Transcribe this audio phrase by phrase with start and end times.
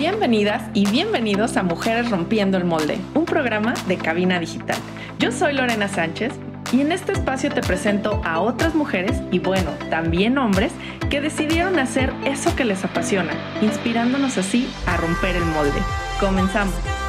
[0.00, 4.78] Bienvenidas y bienvenidos a Mujeres Rompiendo el Molde, un programa de cabina digital.
[5.18, 6.32] Yo soy Lorena Sánchez
[6.72, 10.72] y en este espacio te presento a otras mujeres y bueno, también hombres
[11.10, 15.82] que decidieron hacer eso que les apasiona, inspirándonos así a romper el molde.
[16.18, 16.99] Comenzamos.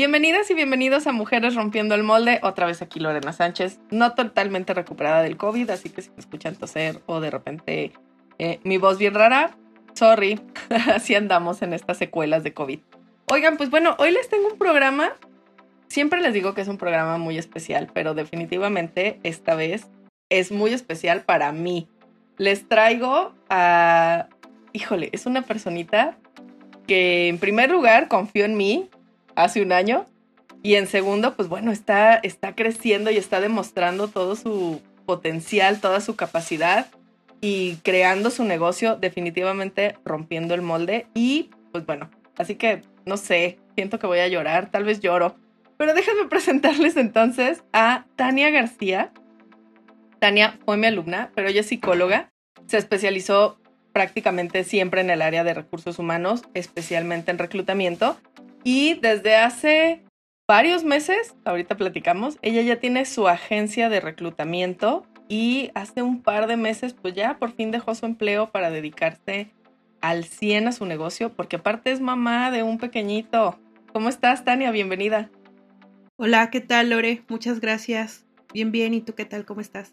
[0.00, 2.40] Bienvenidas y bienvenidos a Mujeres Rompiendo el Molde.
[2.42, 6.56] Otra vez aquí Lorena Sánchez, no totalmente recuperada del COVID, así que si me escuchan
[6.56, 7.92] toser o de repente
[8.38, 9.58] eh, mi voz bien rara,
[9.92, 10.40] sorry,
[10.94, 12.78] así andamos en estas secuelas de COVID.
[13.26, 15.12] Oigan, pues bueno, hoy les tengo un programa,
[15.88, 19.90] siempre les digo que es un programa muy especial, pero definitivamente esta vez
[20.30, 21.90] es muy especial para mí.
[22.38, 24.28] Les traigo a,
[24.72, 26.16] híjole, es una personita
[26.86, 28.88] que en primer lugar confió en mí,
[29.42, 30.06] hace un año.
[30.62, 36.00] Y en segundo, pues bueno, está, está creciendo y está demostrando todo su potencial, toda
[36.00, 36.86] su capacidad
[37.40, 41.06] y creando su negocio, definitivamente rompiendo el molde.
[41.14, 45.36] Y pues bueno, así que no sé, siento que voy a llorar, tal vez lloro.
[45.76, 49.12] Pero déjenme presentarles entonces a Tania García.
[50.18, 52.30] Tania fue mi alumna, pero ella es psicóloga.
[52.66, 53.58] Se especializó
[53.92, 58.18] prácticamente siempre en el área de recursos humanos, especialmente en reclutamiento.
[58.62, 60.02] Y desde hace
[60.46, 66.46] varios meses, ahorita platicamos, ella ya tiene su agencia de reclutamiento y hace un par
[66.46, 69.52] de meses pues ya por fin dejó su empleo para dedicarse
[70.00, 73.58] al 100 a su negocio, porque aparte es mamá de un pequeñito.
[73.92, 74.70] ¿Cómo estás, Tania?
[74.70, 75.30] Bienvenida.
[76.16, 77.22] Hola, ¿qué tal, Lore?
[77.28, 78.26] Muchas gracias.
[78.52, 78.94] Bien, bien.
[78.94, 79.44] ¿Y tú qué tal?
[79.44, 79.92] ¿Cómo estás?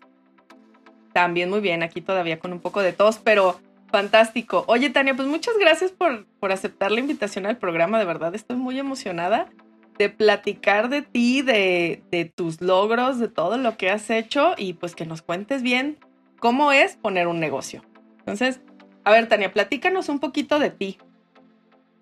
[1.13, 3.59] También muy bien, aquí todavía con un poco de tos, pero
[3.91, 4.65] Fantástico.
[4.67, 7.99] Oye, Tania, pues muchas gracias por, por aceptar la invitación al programa.
[7.99, 9.49] De verdad, estoy muy emocionada
[9.97, 14.73] de platicar de ti, de, de, tus logros, de todo lo que has hecho y
[14.73, 15.97] pues que nos cuentes bien
[16.39, 17.83] cómo es poner un negocio.
[18.19, 18.61] Entonces,
[19.03, 20.97] a ver, Tania, platícanos un poquito de ti.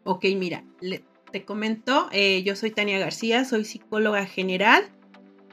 [0.04, 0.64] Ok, mira,
[1.32, 4.84] te comento, eh, yo soy Tania García, soy psicóloga general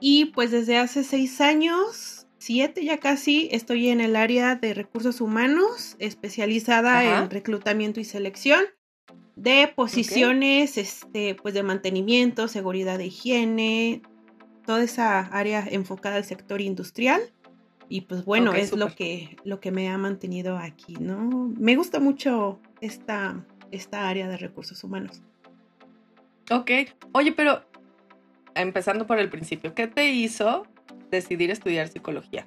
[0.00, 5.20] y pues desde hace seis años siete ya casi, estoy en el área de recursos
[5.20, 8.64] humanos, especializada en reclutamiento y selección
[9.36, 14.02] de posiciones este, pues de mantenimiento, seguridad de higiene,
[14.66, 17.22] toda esa área enfocada al sector industrial.
[17.88, 21.52] Y pues bueno, es lo que, lo que me ha mantenido aquí, ¿no?
[21.56, 25.22] Me gusta mucho esta, esta área de recursos humanos.
[26.50, 26.70] Ok.
[27.12, 27.62] Oye, pero
[28.56, 30.66] empezando por el principio, ¿qué te hizo
[31.16, 32.46] decidir estudiar psicología?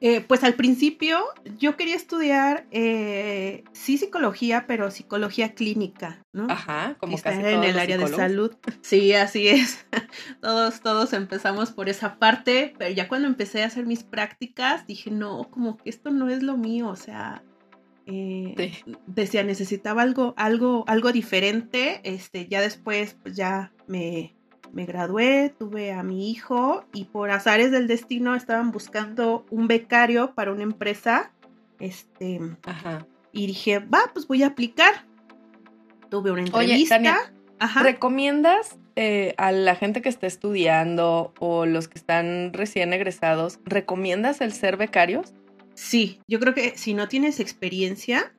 [0.00, 1.18] Eh, pues al principio
[1.58, 6.46] yo quería estudiar, eh, sí psicología, pero psicología clínica, ¿no?
[6.50, 8.54] Ajá, como casi en el área de salud.
[8.82, 9.86] Sí, así es.
[10.42, 15.10] todos, todos empezamos por esa parte, pero ya cuando empecé a hacer mis prácticas dije,
[15.10, 17.42] no, como que esto no es lo mío, o sea,
[18.06, 18.74] eh,
[19.06, 22.00] decía, necesitaba algo, algo, algo diferente.
[22.04, 24.34] Este, ya después, pues ya me,
[24.74, 30.34] me gradué, tuve a mi hijo y por azares del destino estaban buscando un becario
[30.34, 31.32] para una empresa.
[31.78, 32.40] Este,
[33.32, 35.06] y dije, va, pues voy a aplicar.
[36.10, 36.96] Tuve una entrevista.
[36.96, 43.60] Oye, ¿recomiendas eh, a la gente que está estudiando o los que están recién egresados,
[43.64, 45.34] ¿recomiendas el ser becarios?
[45.74, 48.32] Sí, yo creo que si no tienes experiencia,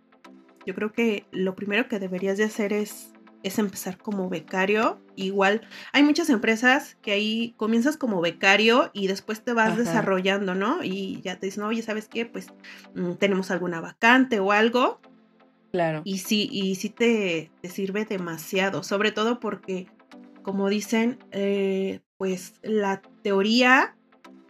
[0.65, 3.14] yo creo que lo primero que deberías de hacer es
[3.45, 4.99] es empezar como becario.
[5.15, 5.61] Igual,
[5.93, 10.83] hay muchas empresas que ahí comienzas como becario y después te vas desarrollando, ¿no?
[10.83, 12.25] Y ya te dicen, oye, ¿sabes qué?
[12.25, 12.47] Pues
[12.95, 14.99] mm, tenemos alguna vacante o algo.
[15.71, 16.01] Claro.
[16.05, 19.87] Y sí, y sí te, te sirve demasiado, sobre todo porque,
[20.41, 23.95] como dicen, eh, pues la teoría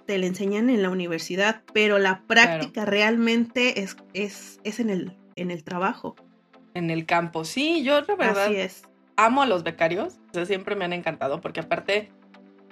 [0.05, 5.17] te la enseñan en la universidad, pero la práctica realmente es, es, es en, el,
[5.35, 6.15] en el trabajo
[6.75, 7.43] en el campo.
[7.43, 8.83] Sí, yo la verdad es.
[9.17, 12.11] amo a los becarios, siempre me han encantado porque aparte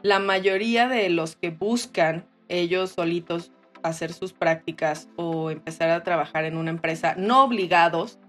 [0.04, 3.52] la mayoría de los que buscan ellos solitos
[3.82, 8.20] hacer sus prácticas o empezar a trabajar en una empresa, no obligados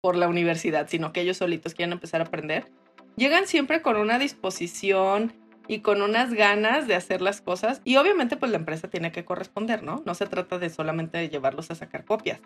[0.00, 2.70] por la universidad, sino que ellos solitos quieren empezar a aprender,
[3.16, 5.34] llegan siempre con una disposición
[5.68, 9.24] y con unas ganas de hacer las cosas y obviamente pues la empresa tiene que
[9.24, 10.02] corresponder, ¿no?
[10.06, 12.40] No se trata de solamente llevarlos a sacar copias,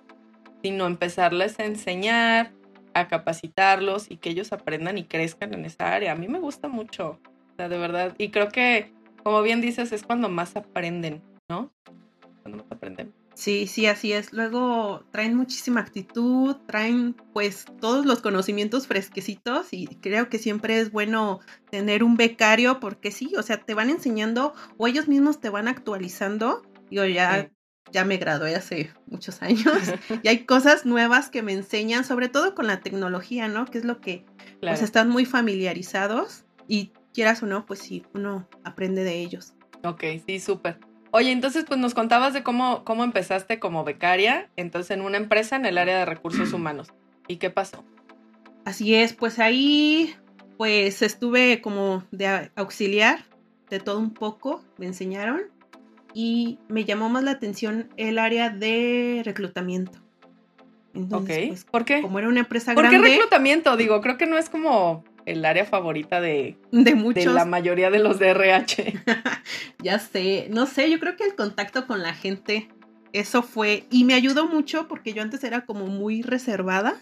[0.62, 2.52] sino empezarles a enseñar,
[2.94, 6.12] a capacitarlos y que ellos aprendan y crezcan en esa área.
[6.12, 7.20] A mí me gusta mucho,
[7.52, 8.14] o sea, de verdad.
[8.19, 8.92] Y creo que,
[9.22, 11.72] como bien dices, es cuando más aprenden, ¿no?
[12.42, 13.12] Cuando más aprenden.
[13.34, 14.32] Sí, sí, así es.
[14.32, 20.90] Luego traen muchísima actitud, traen pues todos los conocimientos fresquecitos y creo que siempre es
[20.92, 21.40] bueno
[21.70, 25.69] tener un becario porque sí, o sea, te van enseñando o ellos mismos te van
[25.69, 26.62] actualizando.
[26.90, 27.50] Digo, ya
[27.92, 29.64] ya me gradué hace muchos años
[30.22, 33.64] y hay cosas nuevas que me enseñan, sobre todo con la tecnología, ¿no?
[33.64, 34.25] Que es lo que
[34.60, 39.54] pues están muy familiarizados y quieras o no, pues sí, uno aprende de ellos.
[39.84, 40.78] Ok, sí, súper.
[41.12, 45.56] Oye, entonces pues nos contabas de cómo, cómo empezaste como becaria, entonces en una empresa
[45.56, 46.88] en el área de recursos humanos.
[47.26, 47.84] ¿Y qué pasó?
[48.64, 50.14] Así es, pues ahí
[50.56, 53.25] pues estuve como de auxiliar
[53.70, 55.40] de todo un poco, me enseñaron
[56.14, 59.98] y me llamó más la atención el área de reclutamiento.
[60.94, 62.02] Entonces, pues, ¿por qué?
[62.02, 62.96] Como era una empresa grande.
[62.96, 63.76] ¿Por qué reclutamiento?
[63.76, 67.24] Digo, creo que no es como el área favorita de, de muchos.
[67.24, 68.94] De la mayoría de los de RH.
[69.82, 72.68] ya sé, no sé, yo creo que el contacto con la gente,
[73.12, 77.00] eso fue, y me ayudó mucho porque yo antes era como muy reservada.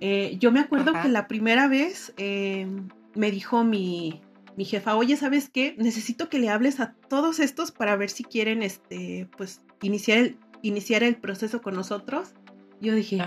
[0.00, 2.68] Eh, yo me acuerdo que la primera vez eh,
[3.14, 4.22] me dijo mi,
[4.58, 5.76] mi jefa, oye, ¿sabes qué?
[5.78, 10.36] Necesito que le hables a todos estos para ver si quieren, este, pues, iniciar el,
[10.62, 12.34] iniciar el proceso con nosotros.
[12.80, 13.24] Yo dije,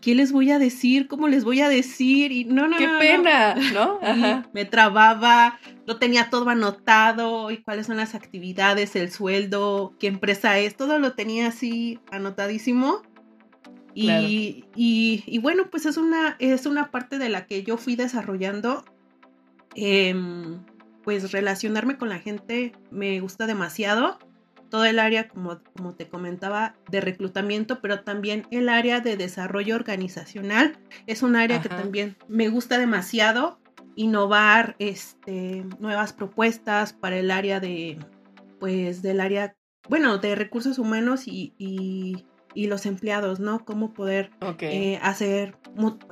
[0.00, 1.06] ¿qué les voy a decir?
[1.06, 2.32] ¿Cómo les voy a decir?
[2.32, 4.00] Y no, no, qué pena, ¿no?
[4.54, 10.58] Me trababa, lo tenía todo anotado y cuáles son las actividades, el sueldo, qué empresa
[10.58, 13.02] es, todo lo tenía así anotadísimo.
[13.94, 17.96] Y, y, y, bueno, pues es una, es una parte de la que yo fui
[17.96, 18.84] desarrollando
[19.74, 20.64] Em,
[21.04, 24.18] pues relacionarme con la gente me gusta demasiado.
[24.70, 29.76] Todo el área, como, como te comentaba, de reclutamiento, pero también el área de desarrollo
[29.76, 33.58] organizacional es un área que también me gusta demasiado.
[33.94, 37.98] Innovar este, nuevas propuestas para el área de,
[38.60, 39.56] pues, del área,
[39.88, 41.54] bueno, de recursos humanos y,
[42.58, 43.64] y los empleados, ¿no?
[43.64, 44.30] Cómo poder
[44.60, 45.56] eh, hacer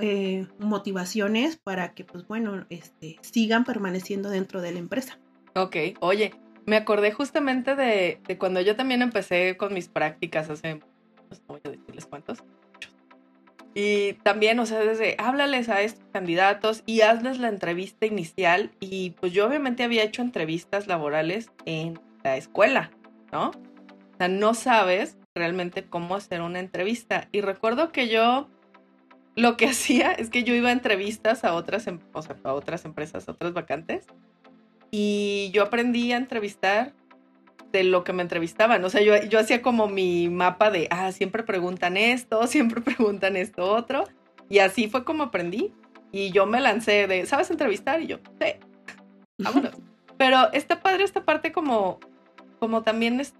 [0.01, 5.19] eh, motivaciones para que, pues bueno, este, sigan permaneciendo dentro de la empresa.
[5.55, 6.35] Ok, oye,
[6.67, 10.81] me acordé justamente de, cuando yo también empecé con mis prácticas hace, no
[11.49, 12.43] voy a decirles cuántos,
[13.79, 18.71] y también, o sea, desde háblales a estos candidatos y hazles la entrevista inicial.
[18.81, 22.91] Y pues yo obviamente había hecho entrevistas laborales en la escuela,
[23.33, 23.51] ¿no?
[23.51, 27.29] O sea, no sabes realmente cómo hacer una entrevista.
[27.33, 28.49] Y recuerdo que yo
[29.37, 32.53] lo que hacía es que yo iba a entrevistas a otras, em, o sea, a
[32.53, 34.07] otras empresas, a otras vacantes.
[34.91, 36.95] Y yo aprendí a entrevistar
[37.73, 38.83] de lo que me entrevistaban.
[38.85, 43.37] O sea, yo, yo hacía como mi mapa de, ah, siempre preguntan esto, siempre preguntan
[43.37, 44.05] esto otro.
[44.49, 45.73] Y así fue como aprendí.
[46.13, 48.01] Y yo me lancé de, ¿sabes entrevistar?
[48.01, 48.55] Y yo, sí,
[49.39, 49.75] vámonos.
[50.17, 52.01] Pero está padre esta parte como,
[52.59, 53.35] como también es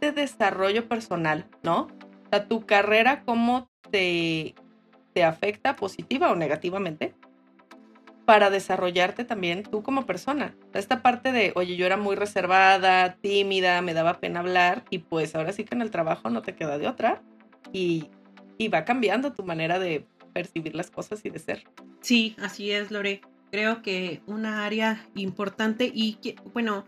[0.00, 1.88] de desarrollo personal, ¿no?
[2.26, 4.54] O sea, tu carrera, cómo te,
[5.18, 7.12] te afecta positiva o negativamente
[8.24, 10.54] para desarrollarte también tú como persona.
[10.74, 15.34] Esta parte de, oye, yo era muy reservada, tímida, me daba pena hablar y pues
[15.34, 17.20] ahora sí que en el trabajo no te queda de otra
[17.72, 18.10] y,
[18.58, 21.64] y va cambiando tu manera de percibir las cosas y de ser.
[22.00, 23.20] Sí, así es, Lore.
[23.50, 26.84] Creo que una área importante y que, bueno,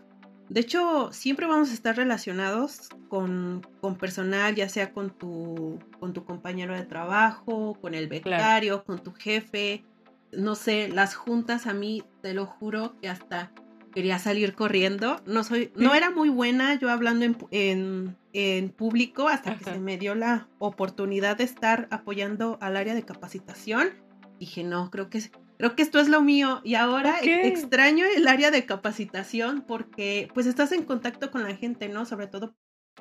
[0.51, 3.61] de hecho, siempre vamos a estar relacionados con,
[3.97, 9.13] personal, ya sea con tu, con tu compañero de trabajo, con el becario, con tu
[9.13, 9.85] jefe.
[10.33, 13.53] No sé, las juntas a mí, te lo juro, que hasta
[13.93, 15.21] quería salir corriendo.
[15.25, 19.97] No soy, no era muy buena yo hablando en, en, público hasta que se me
[19.97, 23.91] dio la oportunidad de estar apoyando al área de capacitación.
[24.37, 25.31] Dije, no, creo que
[25.61, 30.47] creo que esto es lo mío y ahora extraño el área de capacitación porque pues
[30.47, 32.07] estás en contacto con la gente, ¿no?
[32.07, 32.55] Sobre todo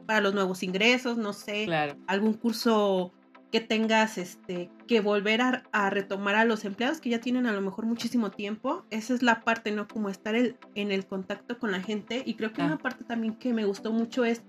[0.05, 1.67] para los nuevos ingresos, no sé,
[2.07, 3.14] algún curso
[3.50, 7.62] que tengas este que volver a, retomar a los empleados que ya tienen a lo
[7.62, 8.85] mejor muchísimo tiempo.
[8.90, 9.88] Esa es la parte, ¿no?
[9.88, 12.23] Como estar el, en el contacto con la gente.
[12.26, 12.79] Y creo que una ah.
[12.79, 14.43] parte también que me gustó mucho es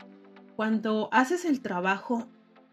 [0.57, 2.27] cuando haces el trabajo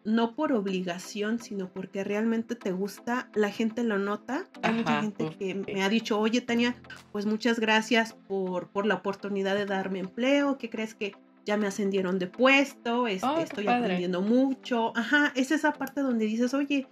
[0.04, 4.46] no por obligación, sino porque realmente te gusta, la gente lo nota.
[4.62, 6.76] Hay mucha gente que me ha dicho, oye Tania,
[7.12, 11.14] pues muchas gracias por, por la oportunidad de darme empleo, ¿qué crees que
[11.44, 13.06] ya me ascendieron de puesto?
[13.06, 14.96] Este, oh, estoy aprendiendo mucho.
[14.96, 16.86] Ajá, es esa parte donde dices, oye,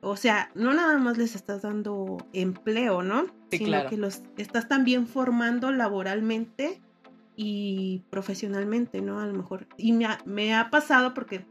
[0.00, 3.26] o sea, no nada más les estás dando empleo, ¿no?
[3.50, 6.80] sino que los estás también formando laboralmente
[7.36, 9.20] y profesionalmente, ¿no?
[9.20, 9.66] A lo mejor.
[9.76, 11.44] Y me me ha pasado porque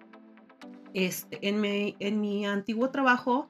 [0.96, 3.50] este, en, mi, en mi antiguo trabajo,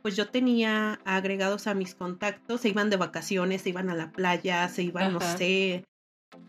[0.00, 4.12] pues yo tenía agregados a mis contactos, se iban de vacaciones, se iban a la
[4.12, 5.84] playa, se iban, no sé,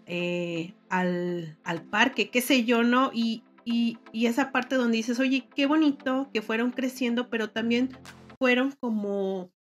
[0.05, 3.11] eh, al, al, parque, qué sé yo, ¿no?
[3.13, 7.89] Y, y, y, esa parte donde dices, oye, qué bonito que fueron creciendo, pero también
[8.39, 9.51] fueron como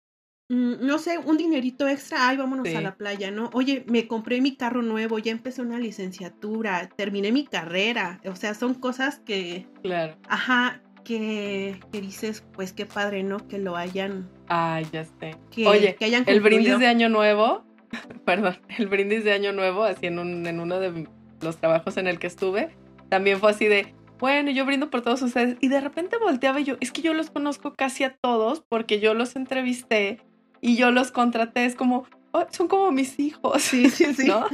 [0.49, 3.51] no sé, un dinerito extra, ay, vámonos a la playa, ¿no?
[3.53, 8.55] Oye, me compré mi carro nuevo, ya empecé una licenciatura, terminé mi carrera, o sea,
[8.55, 9.67] son cosas que...
[9.83, 10.17] Claro.
[10.29, 13.49] Ajá, que, que dices, pues qué padre, ¿no?
[13.49, 14.31] Que lo hayan...
[14.49, 15.37] Ay, ya sé.
[15.67, 17.65] Oye, que hayan el brindis de Año Nuevo,
[18.25, 21.09] perdón, el brindis de Año Nuevo, así en, un, en uno de
[21.41, 22.71] los trabajos en el que estuve,
[23.09, 25.57] también fue así de, bueno, yo brindo por todos ustedes.
[25.61, 29.01] Y de repente volteaba y yo, es que yo los conozco casi a todos porque
[29.01, 30.21] yo los entrevisté
[30.67, 31.65] y yo los contraté.
[31.65, 33.63] Es como, oh, son como mis hijos.
[33.63, 34.27] Sí, sí, sí.
[34.27, 34.47] ¿No?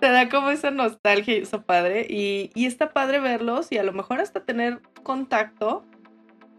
[0.00, 2.06] Te da como esa nostalgia y eso padre.
[2.08, 5.84] Y, y está padre verlos y a lo mejor hasta tener contacto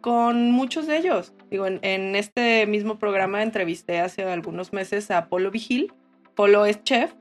[0.01, 1.33] con muchos de ellos.
[1.49, 5.93] Digo, en, en este mismo programa entrevisté hace algunos meses a Polo Vigil.
[6.35, 7.13] Polo es chef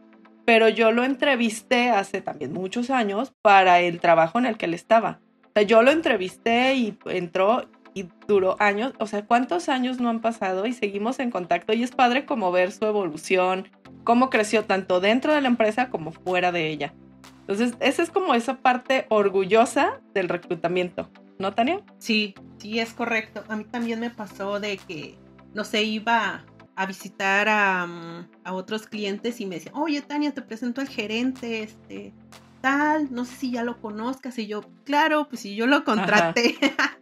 [0.45, 4.75] pero yo lo entrevisté hace también muchos años para el trabajo en el que él
[4.75, 5.21] estaba.
[5.45, 10.09] O sea, yo lo entrevisté y entró y duró años, o sea, ¿cuántos años no
[10.09, 11.73] han pasado y seguimos en contacto?
[11.73, 13.69] Y es padre como ver su evolución,
[14.05, 16.95] cómo creció tanto dentro de la empresa como fuera de ella.
[17.41, 21.81] Entonces, esa es como esa parte orgullosa del reclutamiento, ¿no, Tania?
[21.99, 23.45] Sí, sí, es correcto.
[23.49, 25.19] A mí también me pasó de que,
[25.53, 26.45] no sé, iba
[26.75, 27.49] a visitar
[27.89, 32.15] mm, a, otros clientes y me decían, oye Tania, te presento al gerente, este,
[32.61, 34.39] tal, no sé si ya lo conozcas.
[34.39, 36.57] Y yo, claro, pues si yo lo contraté.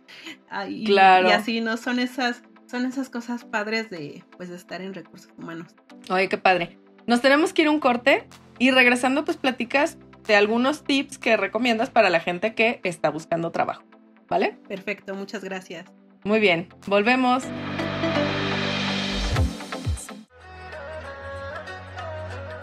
[0.68, 1.28] y, claro.
[1.28, 1.76] y así, ¿no?
[1.76, 5.74] Son esas, son esas cosas padres de, pues, de estar en recursos humanos.
[6.08, 6.78] Oye, qué padre.
[7.06, 8.26] Nos tenemos que ir un corte
[8.58, 13.50] y regresando, pues platicas de algunos tips que recomiendas para la gente que está buscando
[13.50, 13.82] trabajo.
[14.28, 14.58] ¿Vale?
[14.68, 15.86] Perfecto, muchas gracias.
[16.22, 17.44] Muy bien, volvemos.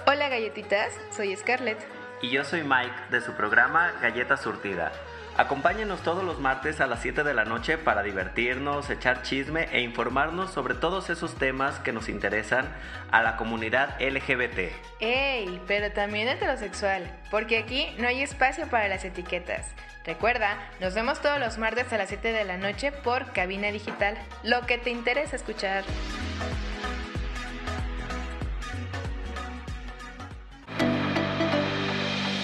[0.06, 1.80] Hola galletitas, soy Scarlett.
[2.22, 4.92] Y yo soy Mike de su programa Galleta Surtida.
[5.38, 9.82] Acompáñenos todos los martes a las 7 de la noche para divertirnos, echar chisme e
[9.82, 12.68] informarnos sobre todos esos temas que nos interesan
[13.12, 14.74] a la comunidad LGBT.
[15.00, 15.62] ¡Ey!
[15.68, 19.68] Pero también heterosexual, porque aquí no hay espacio para las etiquetas.
[20.08, 24.18] Recuerda, nos vemos todos los martes a las 7 de la noche por Cabina Digital.
[24.44, 25.84] Lo que te interesa escuchar.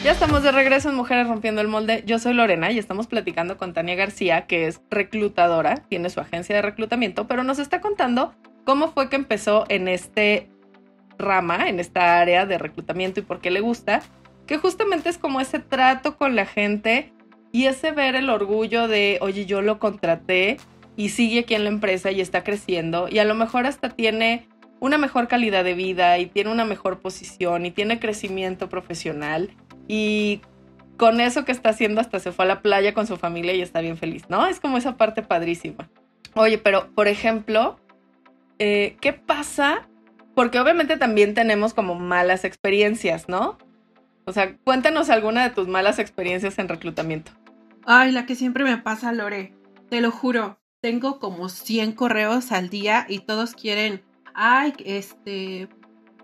[0.04, 2.04] Ya estamos de regreso en Mujeres Rompiendo el Molde.
[2.06, 6.54] Yo soy Lorena y estamos platicando con Tania García, que es reclutadora, tiene su agencia
[6.54, 8.34] de reclutamiento, pero nos está contando
[8.66, 10.50] cómo fue que empezó en este
[11.18, 14.02] rama, en esta área de reclutamiento y por qué le gusta,
[14.46, 17.14] que justamente es como ese trato con la gente
[17.54, 20.58] y ese ver el orgullo de, oye, yo lo contraté
[20.98, 24.50] y sigue aquí en la empresa y está creciendo y a lo mejor hasta tiene
[24.82, 29.52] una mejor calidad de vida y tiene una mejor posición y tiene crecimiento profesional
[29.88, 30.42] y
[30.98, 33.62] con eso que está haciendo hasta se fue a la playa con su familia y
[33.62, 34.46] está bien feliz, ¿no?
[34.46, 35.90] Es como esa parte padrísima.
[36.36, 37.78] Oye, pero por ejemplo,
[38.60, 39.88] eh, ¿qué pasa?
[40.36, 43.58] Porque obviamente también tenemos como malas experiencias, ¿no?
[44.26, 47.32] O sea, cuéntanos alguna de tus malas experiencias en reclutamiento.
[47.86, 49.54] Ay, la que siempre me pasa, Lore.
[49.90, 50.60] Te lo juro.
[50.82, 55.68] Tengo como 100 correos al día y todos quieren, ay, este,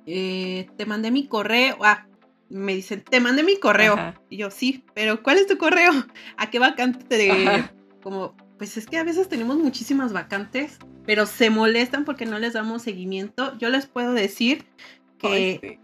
[0.05, 1.77] eh, te mandé mi correo.
[1.81, 2.07] Ah,
[2.49, 3.95] me dicen, te mandé mi correo.
[4.29, 5.91] Y yo, sí, pero ¿cuál es tu correo?
[6.37, 7.69] ¿A qué vacante te...
[8.01, 12.53] Como, pues es que a veces tenemos muchísimas vacantes, pero se molestan porque no les
[12.53, 13.57] damos seguimiento.
[13.57, 14.65] Yo les puedo decir
[15.17, 15.79] que...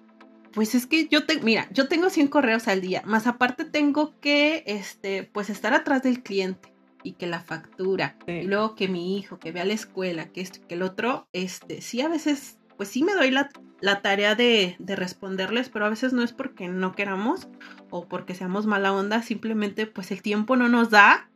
[0.54, 4.18] Pues es que yo tengo, mira, yo tengo 100 correos al día, más aparte tengo
[4.22, 6.72] que, este, pues estar atrás del cliente
[7.04, 10.66] y que la factura, y luego que mi hijo, que vea la escuela, que esto,
[10.66, 13.50] que el otro, este, sí a veces, pues sí me doy la,
[13.82, 17.48] la tarea de, responderles, pero a veces no es porque no queramos
[17.90, 21.30] o porque seamos mala onda, simplemente pues el tiempo no nos da.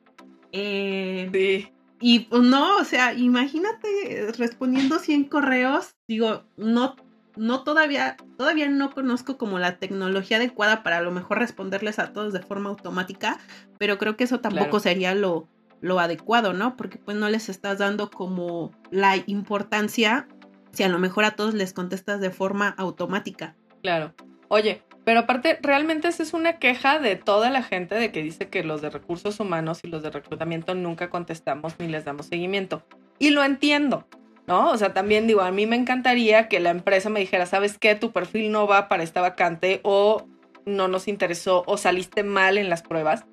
[0.51, 1.73] Eh, sí.
[2.01, 6.95] Y pues, no, o sea, imagínate respondiendo 100 correos, digo, no,
[7.35, 12.13] no todavía, todavía no conozco como la tecnología adecuada para a lo mejor responderles a
[12.13, 13.37] todos de forma automática,
[13.77, 15.49] pero creo que eso tampoco sería lo,
[15.81, 16.77] lo adecuado, ¿no?
[16.77, 20.27] Porque pues no les estás dando como la importancia
[20.71, 23.55] si a lo mejor a todos les contestas de forma automática.
[23.81, 24.13] Claro.
[24.47, 28.49] Oye, pero aparte, realmente esa es una queja de toda la gente de que dice
[28.49, 32.83] que los de recursos humanos y los de reclutamiento nunca contestamos ni les damos seguimiento.
[33.17, 34.07] Y lo entiendo,
[34.47, 34.69] ¿no?
[34.71, 37.95] O sea, también digo, a mí me encantaría que la empresa me dijera, ¿sabes qué?
[37.95, 40.27] Tu perfil no va para esta vacante o
[40.65, 43.25] no nos interesó o saliste mal en las pruebas.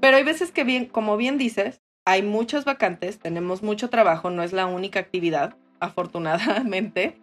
[0.00, 4.42] Pero hay veces que bien, como bien dices, hay muchas vacantes, tenemos mucho trabajo, no
[4.42, 7.18] es la única actividad afortunadamente.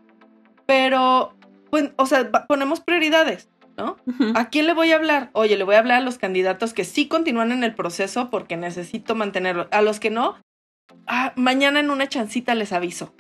[0.66, 1.36] Pero,
[1.70, 3.98] pues, o sea, ponemos prioridades, ¿no?
[4.36, 5.30] ¿A quién le voy a hablar?
[5.34, 8.56] Oye, le voy a hablar a los candidatos que sí continúan en el proceso porque
[8.58, 9.68] necesito mantenerlo.
[9.72, 10.38] A los que no,
[11.08, 13.14] ah, mañana en una chancita les aviso.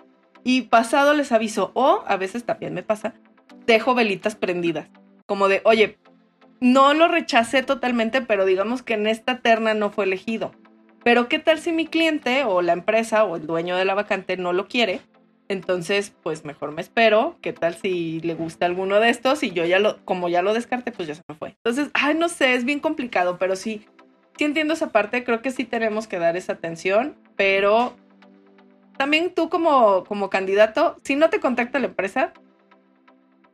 [0.43, 1.71] y pasado les aviso.
[1.73, 3.13] O a veces también me pasa,
[3.65, 4.89] dejo velitas prendidas.
[5.25, 5.97] Como de, oye,
[6.59, 10.51] no lo rechacé totalmente, pero digamos que en esta terna no fue elegido.
[11.03, 14.37] Pero ¿qué tal si mi cliente o la empresa o el dueño de la vacante
[14.37, 15.01] no lo quiere?
[15.49, 17.37] Entonces, pues mejor me espero.
[17.41, 19.43] ¿Qué tal si le gusta alguno de estos?
[19.43, 21.49] Y yo ya lo, como ya lo descarté, pues ya se me fue.
[21.49, 23.85] Entonces, ay, no sé, es bien complicado, pero sí,
[24.37, 25.23] sí entiendo esa parte.
[25.23, 27.95] Creo que sí tenemos que dar esa atención, pero
[28.97, 32.33] también tú como, como candidato, si no te contacta la empresa,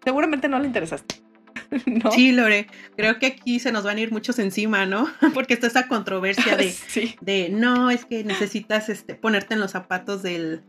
[0.04, 1.16] seguramente no le interesaste.
[1.86, 2.12] ¿No?
[2.12, 5.08] Sí, Lore, creo que aquí se nos van a ir muchos encima, ¿no?
[5.34, 7.16] Porque está esa controversia de, sí.
[7.22, 10.64] de no, es que necesitas este, ponerte en los zapatos del,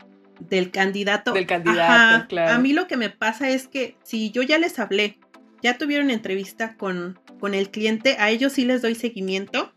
[0.49, 1.33] del candidato.
[1.33, 1.81] Del candidato,
[2.15, 2.27] Ajá.
[2.27, 2.53] claro.
[2.55, 5.17] A mí lo que me pasa es que si yo ya les hablé,
[5.61, 9.73] ya tuvieron entrevista con, con el cliente, a ellos sí les doy seguimiento.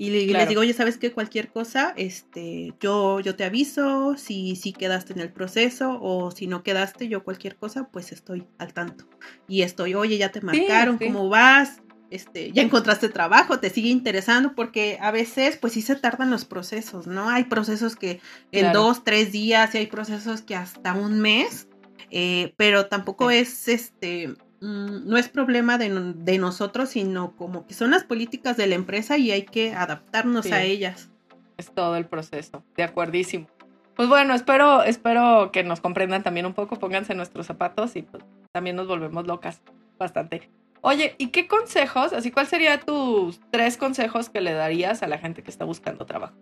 [0.00, 0.38] Y le- Claro.
[0.42, 1.10] les digo, oye, ¿sabes qué?
[1.10, 6.46] Cualquier cosa, este, yo, yo te aviso, si, si quedaste en el proceso o si
[6.46, 9.06] no quedaste, yo cualquier cosa, pues estoy al tanto.
[9.48, 11.06] Y estoy, oye, ya te marcaron, sí.
[11.06, 11.80] ¿cómo vas?
[12.10, 16.46] Este, ya encontraste trabajo, te sigue interesando, porque a veces, pues sí se tardan los
[16.46, 17.28] procesos, ¿no?
[17.28, 18.20] Hay procesos que
[18.52, 18.80] en Claro.
[18.80, 21.68] dos, tres días, y hay procesos que hasta un mes,
[22.10, 24.28] eh, pero tampoco es este
[24.60, 28.74] mm, no es problema de, de nosotros, sino como que son las políticas de la
[28.74, 30.52] empresa y hay que adaptarnos Sí.
[30.52, 31.10] a ellas.
[31.58, 32.64] Es todo el proceso.
[32.76, 33.46] De acuerdísimo.
[33.94, 38.24] Pues bueno, espero, espero que nos comprendan también un poco, pónganse nuestros zapatos y pues,
[38.52, 39.60] también nos volvemos locas
[39.98, 40.50] bastante.
[40.80, 45.18] Oye, ¿y qué consejos, así cuál sería tus tres consejos que le darías a la
[45.18, 46.34] gente que está buscando trabajo?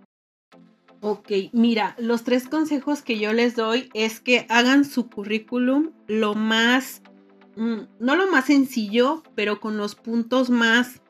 [1.01, 6.35] Ok, mira, los tres consejos que yo les doy es que hagan su currículum lo
[6.35, 7.03] más,
[7.57, 11.01] mm, no lo más sencillo, pero con los puntos más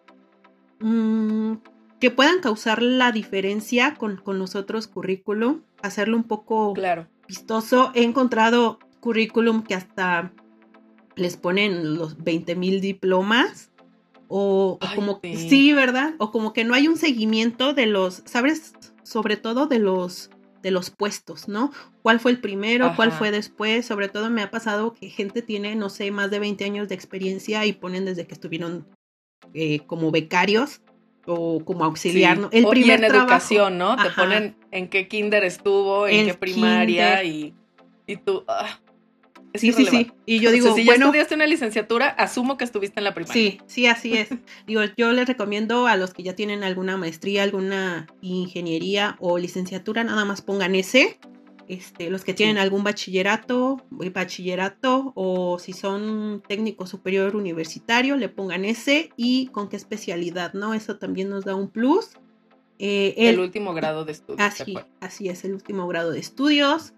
[0.80, 1.54] mm,
[2.00, 7.06] que puedan causar la diferencia con, con los otros currículum, hacerlo un poco Claro.
[7.26, 7.90] vistoso.
[7.94, 10.32] He encontrado currículum que hasta
[11.16, 13.70] les ponen los 20 mil diplomas.
[14.28, 15.48] O, como sí.
[15.48, 15.72] sí.
[15.72, 16.14] ¿verdad?
[16.18, 18.72] O como que no hay un seguimiento de los, ¿sabes?
[19.02, 20.30] Sobre todo de los
[20.62, 21.70] de los puestos, ¿no?
[22.02, 22.92] ¿Cuál fue el primero?
[22.96, 23.86] ¿Cuál fue después?
[23.86, 26.96] Sobre todo me ha pasado que gente tiene, no sé, más de 20 años de
[26.96, 28.84] experiencia y ponen desde que estuvieron
[29.54, 30.80] eh, como becarios
[31.24, 32.42] o como auxiliar, Sí.
[32.42, 32.48] ¿no?
[32.50, 33.26] El O- primer y en trabajo.
[33.26, 33.94] educación, ¿no?
[33.96, 37.26] Te ponen en qué kinder estuvo, en El qué primaria kinder.
[37.26, 37.54] y,
[38.08, 38.42] y tú...
[38.48, 38.80] ah,
[39.56, 40.10] es Sí, sí, sí.
[40.24, 43.04] Y yo O sea, digo, si ya bueno, estudiaste una licenciatura, asumo que estuviste en
[43.04, 43.34] la primaria.
[43.34, 44.28] Sí, sí, así es.
[44.66, 50.04] Digo, yo les recomiendo a los que ya tienen alguna maestría, alguna ingeniería o licenciatura,
[50.04, 51.18] nada más pongan ese.
[51.68, 52.62] Este, los que tienen Sí.
[52.62, 59.68] algún bachillerato, eh, bachillerato o si son técnico superior universitario, le pongan ese y con
[59.68, 60.74] qué especialidad, ¿no?
[60.74, 62.10] Eso también nos da un plus.
[62.78, 64.36] Eh, El, el- último grado de estudio.
[64.36, 66.92] de Así, así es, el último grado de estudios.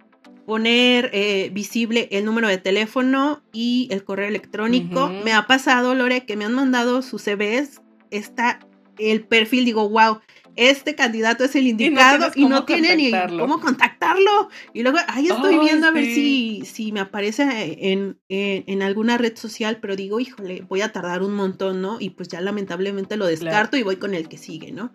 [0.47, 5.05] Poner eh, visible el número de teléfono y el correo electrónico.
[5.05, 5.25] Ujú.
[5.25, 7.83] Me ha pasado, Lore, que me han mandado sus CVs.
[8.11, 8.61] Está
[8.99, 10.21] el perfil, digo, wow,
[10.59, 14.49] este candidato es el indicado y no, cómo tiene ni cómo contactarlo.
[14.73, 16.63] Y luego ahí estoy Ay, viendo a ver sí.
[16.65, 17.45] si, si me aparece
[17.93, 21.99] en, en, en alguna red social, pero digo, híjole, voy a tardar un montón, ¿no?
[22.01, 24.93] Y pues ya lamentablemente lo descarto y voy con el que sigue, ¿no?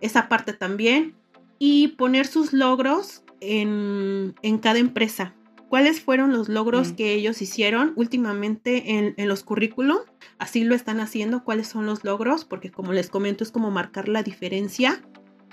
[0.00, 1.14] Esa parte también
[1.58, 5.34] y poner sus logros en, en cada empresa.
[5.68, 6.94] ¿Cuáles fueron los logros Mm.
[6.96, 9.98] que ellos hicieron últimamente en, en los currículum?
[10.38, 11.44] Así lo están haciendo.
[11.44, 12.44] ¿Cuáles son los logros?
[12.44, 15.02] Porque como les comento, es como marcar la diferencia.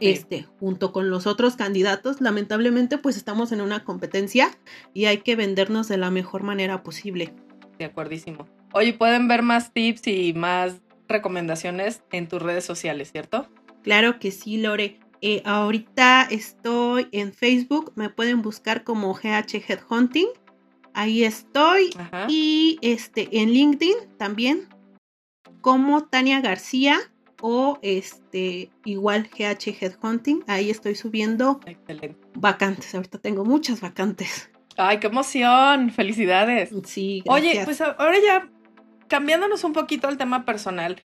[0.01, 4.49] Este, junto con los otros candidatos, lamentablemente, pues estamos en una competencia
[4.93, 7.33] y hay que vendernos de la mejor manera posible.
[7.77, 8.47] De acuerdísimo.
[8.73, 13.47] Oye, pueden ver más tips y más recomendaciones en tus redes sociales, ¿cierto?
[13.83, 14.99] Claro que sí, Lore.
[15.21, 20.27] Eh, ahorita estoy en Facebook, me pueden buscar como GH Headhunting.
[20.93, 21.91] Ahí estoy.
[21.97, 22.25] Ajá.
[22.29, 24.67] Y este en LinkedIn también
[25.61, 26.97] como Tania García
[27.41, 30.43] o este igual GH Headhunting.
[30.47, 32.17] Ahí estoy subiendo Excelente.
[32.35, 32.95] vacantes.
[32.95, 34.49] Ahorita tengo muchas vacantes.
[34.77, 35.91] Ay, qué emoción.
[35.91, 36.69] Felicidades.
[36.85, 37.65] Sí, Oye, gracias.
[37.65, 38.49] pues ahora ya
[39.09, 41.03] cambiándonos un poquito al tema personal,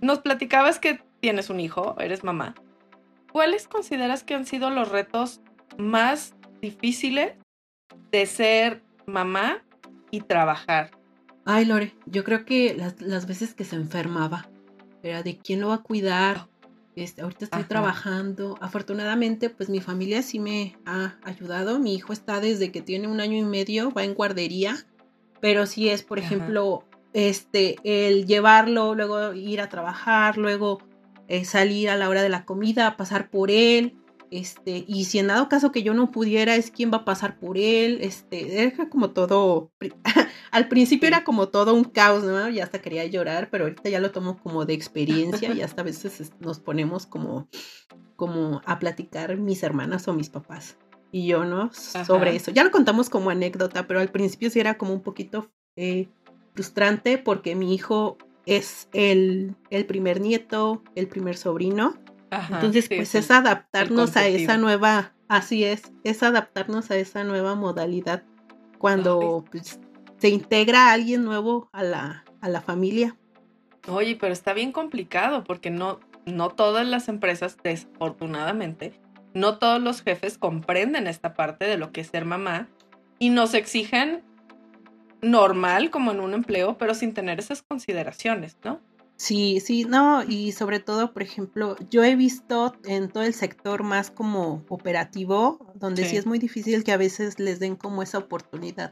[0.00, 2.54] nos platicabas que tienes un hijo, eres mamá.
[3.34, 5.40] ¿Cuáles consideras que han sido los retos
[5.76, 7.32] más difíciles
[8.12, 9.64] de ser mamá
[10.12, 10.92] y trabajar?
[11.44, 14.48] Ay, Lore, yo creo que las, las veces que se enfermaba,
[15.02, 16.46] era de quién lo va a cuidar.
[16.94, 17.68] Este, ahorita estoy Ajá.
[17.68, 18.56] trabajando.
[18.60, 21.80] Afortunadamente, pues mi familia sí me ha ayudado.
[21.80, 24.76] Mi hijo está desde que tiene un año y medio, va en guardería.
[25.40, 26.28] Pero sí es, por Ajá.
[26.28, 30.78] ejemplo, este, el llevarlo, luego ir a trabajar, luego
[31.28, 33.96] eh, salir a la hora de la comida, pasar por él.
[34.30, 37.38] este, y si en dado caso que yo no pudiera, es quién va a pasar
[37.38, 39.70] por él, este, era como todo,
[40.50, 42.48] al principio era como todo un caos, ¿no?
[42.48, 45.84] Ya hasta quería llorar, pero ahorita ya lo tomo como de experiencia y hasta a
[45.84, 47.48] veces nos ponemos como,
[48.16, 50.78] como a platicar mis hermanas o mis papás
[51.14, 51.70] y yo, ¿no?
[51.72, 52.50] Sobre eso.
[52.50, 56.08] Ya lo contamos como anécdota, pero al principio sí era como un poquito eh,
[56.54, 61.94] frustrante porque mi hijo es el, el primer nieto, el primer sobrino.
[62.50, 68.24] Entonces, pues es adaptarnos a esa nueva, así es, es adaptarnos a esa nueva modalidad
[68.78, 69.78] cuando pues,
[70.18, 73.16] se integra alguien nuevo a la, a la familia.
[73.86, 79.00] Oye, pero está bien complicado porque no, no todas las empresas, desafortunadamente,
[79.32, 82.68] no todos los jefes comprenden esta parte de lo que es ser mamá
[83.18, 84.24] y nos exigen
[85.30, 88.80] normal como en un empleo, pero sin tener esas consideraciones, ¿no?
[89.16, 93.84] Sí, sí, no, y sobre todo, por ejemplo, yo he visto en todo el sector
[93.84, 96.16] más como operativo, donde sí.
[96.16, 98.90] es muy difícil que a veces les den como esa oportunidad.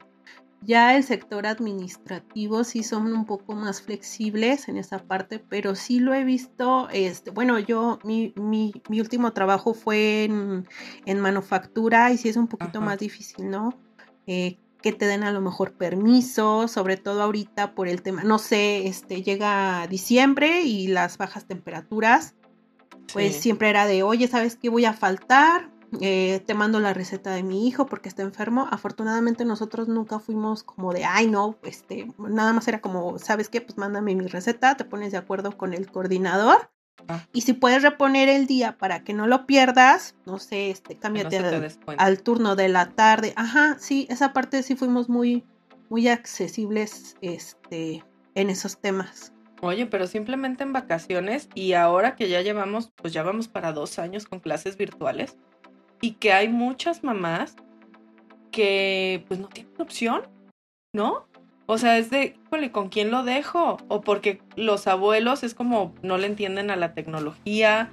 [0.64, 5.98] Ya el sector administrativo sí son un poco más flexibles en esa parte, pero sí
[5.98, 10.68] lo he visto, este, bueno, yo, mi, mi, mi último trabajo fue en,
[11.04, 13.70] en, manufactura y sí es un poquito más difícil, ¿no?
[14.28, 18.38] Eh, que te den a lo mejor permiso, sobre todo ahorita por el tema, no
[18.38, 22.34] sé, este llega diciembre y las bajas temperaturas,
[23.12, 25.70] pues siempre era de, oye, ¿sabes qué voy a faltar?
[26.00, 28.66] Eh, te mando la receta de mi hijo porque está enfermo.
[28.70, 33.60] Afortunadamente nosotros nunca fuimos como de, ay no, este, nada más era como, ¿sabes qué?
[33.60, 36.70] Pues mándame mi receta, te pones de acuerdo con el coordinador.
[37.32, 41.40] Y si puedes reponer el día para que no lo pierdas, no sé, este, cámbiate
[41.98, 43.32] al, turno de la tarde.
[43.36, 45.44] Ajá, sí, esa parte sí fuimos muy,
[45.88, 49.32] muy accesibles este, en esos temas.
[49.60, 53.98] Oye, pero simplemente en vacaciones y ahora que ya llevamos, pues ya vamos para dos
[53.98, 55.36] años con clases virtuales
[56.00, 57.54] y que hay muchas mamás
[58.50, 60.22] que pues no tienen opción,
[60.92, 61.28] ¿no?
[61.72, 62.36] O sea, es de,
[62.70, 63.78] ¿con quién lo dejo?
[63.88, 67.90] O porque los abuelos es como no le entienden a la tecnología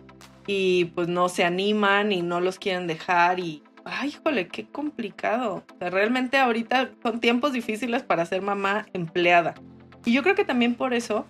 [0.48, 5.64] y pues no se animan y no los quieren dejar y, ay, híjole, qué complicado.
[5.74, 9.54] O sea, realmente ahorita son tiempos difíciles para ser mamá empleada.
[10.04, 11.26] Y yo creo que también por eso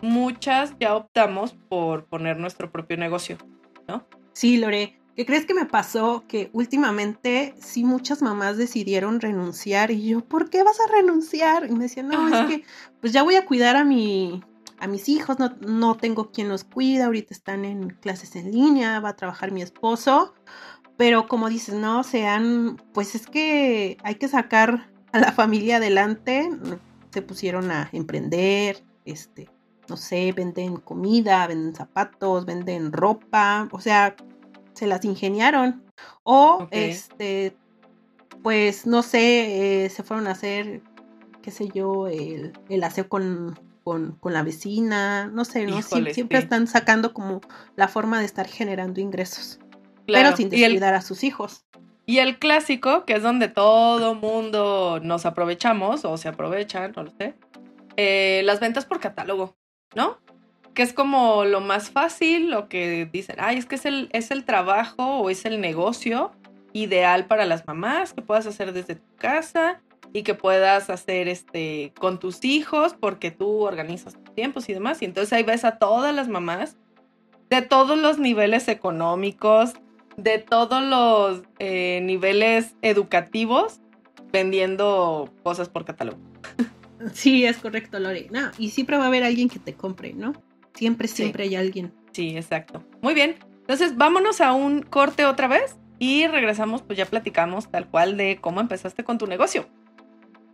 [0.00, 3.36] muchas ya optamos por poner nuestro propio negocio,
[3.86, 4.06] ¿no?
[4.32, 5.01] Sí, Lore.
[5.14, 6.24] ¿Qué crees que me pasó?
[6.26, 11.66] Que últimamente sí muchas mamás decidieron renunciar y yo, ¿por qué vas a renunciar?
[11.68, 12.64] Y me decían, no, es que
[13.00, 14.42] pues ya voy a cuidar a mi
[14.82, 18.98] a mis hijos, no, no tengo quien los cuida, ahorita están en clases en línea,
[18.98, 20.34] va a trabajar mi esposo,
[20.96, 26.50] pero como dices, no, sean, pues es que hay que sacar a la familia adelante,
[27.10, 29.48] se pusieron a emprender, este,
[29.88, 34.16] no sé, venden comida, venden zapatos, venden ropa, o sea,
[34.74, 35.82] se las ingeniaron.
[36.22, 37.56] O, este,
[38.42, 40.82] pues, no sé, eh, se fueron a hacer,
[41.42, 45.82] qué sé yo, el, el aseo con, con, la vecina, no sé, ¿no?
[45.82, 47.40] siempre están sacando como
[47.76, 49.58] la forma de estar generando ingresos.
[50.06, 51.64] Pero sin descuidar a sus hijos.
[52.04, 57.10] Y el clásico, que es donde todo mundo nos aprovechamos o se aprovechan, no lo
[57.12, 57.34] sé,
[57.96, 59.56] eh, las ventas por catálogo,
[59.94, 60.18] ¿no?
[60.74, 64.30] Que es como lo más fácil, lo que dicen, ay, es que es el, es
[64.30, 66.32] el trabajo o es el negocio
[66.72, 69.80] ideal para las mamás, que puedas hacer desde tu casa
[70.12, 75.02] y que puedas hacer este con tus hijos porque tú organizas tus tiempos y demás.
[75.02, 76.76] Y entonces ahí ves a todas las mamás
[77.50, 79.74] de todos los niveles económicos,
[80.16, 83.80] de todos los eh, niveles educativos,
[84.32, 86.18] vendiendo cosas por catálogo.
[87.12, 88.28] Sí, es correcto, Lore.
[88.30, 90.32] No, y siempre va a haber alguien que te compre, ¿no?
[90.74, 91.92] Siempre, siempre hay alguien.
[92.12, 92.84] Sí, exacto.
[93.00, 93.36] Muy bien.
[93.60, 98.38] Entonces, vámonos a un corte otra vez y regresamos, pues ya platicamos tal cual de
[98.40, 99.68] cómo empezaste con tu negocio.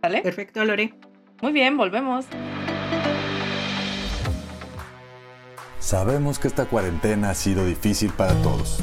[0.01, 0.21] ¿Sale?
[0.21, 0.93] Perfecto, Lore.
[1.41, 2.25] Muy bien, volvemos.
[5.79, 8.79] Sabemos que esta cuarentena ha sido difícil para todos.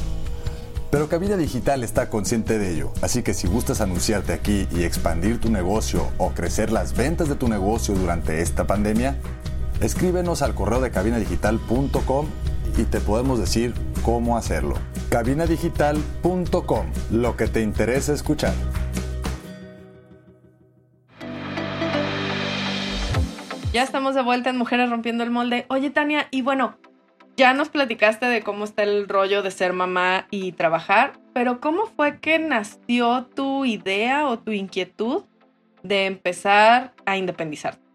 [0.91, 5.41] Pero Cabina Digital está consciente de ello, así que si gustas anunciarte aquí y expandir
[5.41, 9.19] tu negocio o crecer las ventas de tu negocio durante esta pandemia,
[9.81, 12.27] Escríbenos al correo de cabinadigital.com
[12.79, 14.75] y te podemos decir cómo hacerlo.
[15.11, 18.55] cabinadigital.com, lo que te interesa escuchar.
[23.73, 25.67] Ya estamos de vuelta en Mujeres Rompiendo el Molde.
[25.69, 26.79] Oye, Tania, y bueno,
[27.37, 31.85] ya nos platicaste de cómo está el rollo de ser mamá y trabajar, pero ¿cómo
[31.85, 35.25] fue que nació tu idea o tu inquietud
[35.83, 37.86] de empezar a independizarte?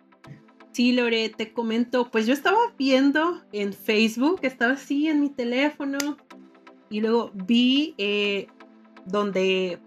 [0.71, 5.97] Sí, Lore, te comento, pues yo estaba viendo en Facebook, estaba así en mi teléfono
[6.89, 8.47] y luego vi eh,
[9.05, 9.79] donde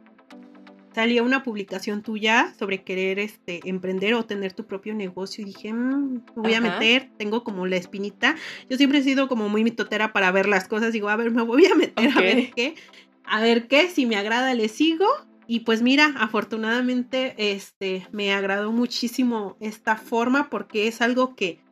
[0.95, 5.73] salía una publicación tuya sobre querer este, emprender o tener tu propio negocio y dije,
[5.73, 8.37] mm, me voy a meter, tengo como la espinita.
[8.71, 11.43] Yo siempre he sido como muy mitotera para ver las cosas, digo, a ver, me
[11.43, 12.75] voy a meter a ver qué,
[13.25, 15.07] a ver qué, si me agrada le sigo.
[15.47, 21.65] Y pues mira, afortunadamente este, me agradó muchísimo esta forma porque es algo que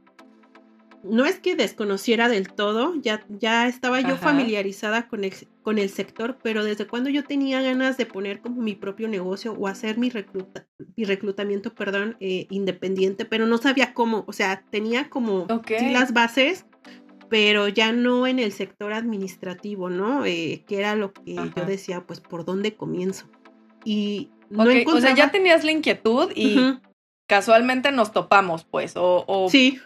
[1.03, 5.91] no es que desconociera del todo, ya, ya estaba yo familiarizada con el, con el
[5.91, 9.99] sector, pero desde cuando yo tenía ganas de poner como mi propio negocio o hacer
[9.99, 15.47] mi, recluta, mi reclutamiento, perdón, eh, independiente, pero no sabía cómo, o sea, tenía como
[15.69, 16.67] las bases,
[17.29, 20.25] pero ya no en el sector administrativo, ¿no?
[20.25, 23.27] Eh, que era lo que yo decía, pues, ¿por dónde comienzo?
[23.85, 26.79] Y no O sea, ya tenías la inquietud y
[27.27, 29.25] casualmente nos topamos, pues, o...
[29.27, 29.49] o...
[29.49, 29.81] Sí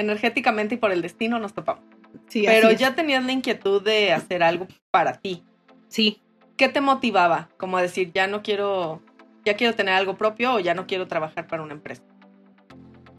[0.00, 1.84] energéticamente y por el destino nos topamos.
[2.26, 5.44] Sí, Pero ya tenías la inquietud de hacer algo para ti.
[5.88, 6.20] Sí.
[6.56, 7.50] ¿Qué te motivaba?
[7.56, 9.02] Como decir, ya no quiero,
[9.44, 12.02] ya quiero tener algo propio o ya no quiero trabajar para una empresa.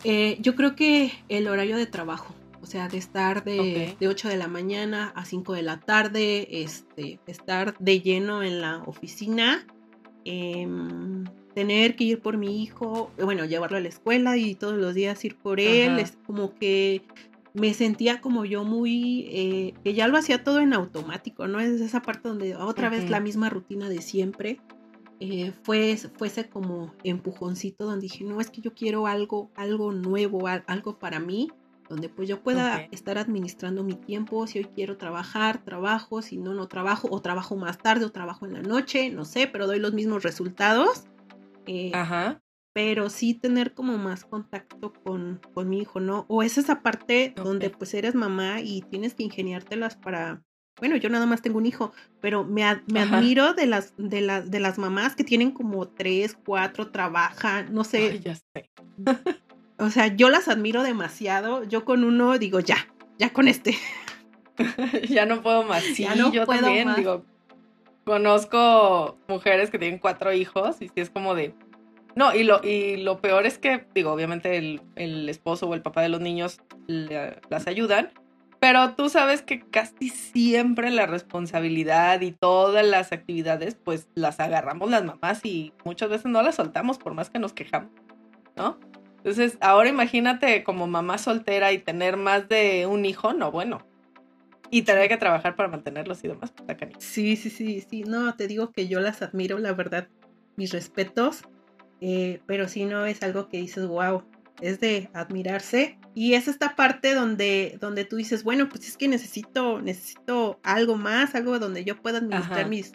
[0.03, 4.37] Eh, yo creo que el horario de trabajo, o sea, de estar de, 8 de
[4.37, 9.65] la mañana a 5 de la tarde, este, estar de lleno en la oficina.
[10.25, 10.67] Eh,
[11.53, 15.23] tener que ir por mi hijo, bueno, llevarlo a la escuela y todos los días
[15.25, 17.01] ir por él, es como que
[17.53, 21.59] me sentía como yo muy, eh, que ya lo hacía todo en automático, ¿no?
[21.59, 24.59] Es esa parte donde otra vez la misma rutina de siempre.
[25.23, 30.47] Eh, fue, fuese como empujoncito donde dije, no, es que yo quiero algo, algo nuevo,
[30.47, 31.51] algo para mí,
[31.91, 36.53] donde pues yo pueda estar administrando mi tiempo, si hoy quiero trabajar, trabajo, si no,
[36.53, 39.79] no trabajo, o trabajo más tarde, o trabajo en la noche, no sé, pero doy
[39.79, 41.03] los mismos resultados.
[41.65, 42.41] Eh, Ajá.
[42.71, 46.25] Pero sí tener como más contacto con, con mi hijo, ¿no?
[46.29, 50.41] O es esa parte donde pues eres mamá y tienes que ingeniártelas para,
[50.79, 54.49] bueno, yo nada más tengo un hijo, pero me, me admiro de las, de, las
[54.49, 58.21] de las mamás que tienen como tres, cuatro, trabajan, no sé.
[58.21, 58.71] ya sé.
[59.81, 61.63] O sea, yo las admiro demasiado.
[61.63, 63.75] Yo con uno digo, ya, ya con este.
[65.09, 65.81] ya no puedo más.
[65.81, 67.25] Sí, yo también digo,
[68.03, 71.55] conozco mujeres que tienen cuatro hijos y si es como de...
[72.13, 76.03] No, y lo, y lo peor es que, digo, obviamente el, esposo o el papá
[76.03, 78.11] de los niños las ayudan,
[78.59, 84.91] pero tú sabes que casi siempre la responsabilidad y todas las actividades, pues las agarramos
[84.91, 87.89] las mamás y muchas veces no las soltamos por más que nos quejamos,
[88.55, 88.77] ¿no?
[89.23, 93.85] Entonces, ahora imagínate como mamá soltera y tener más de un hijo, no, bueno,
[94.71, 96.51] y tener que trabajar para mantenerlos y demás.
[96.51, 98.03] Pues, sí, sí, sí, sí.
[98.03, 100.07] No, te digo que yo las admiro, la verdad.
[100.55, 101.43] Mis respetos.
[101.99, 104.23] Eh, pero sí no es algo que dices, wow,
[104.61, 105.99] es de admirarse.
[106.15, 110.95] Y es esta parte donde, donde tú dices, bueno, pues es que necesito, necesito algo
[110.95, 112.93] más, algo donde yo pueda administrar mis,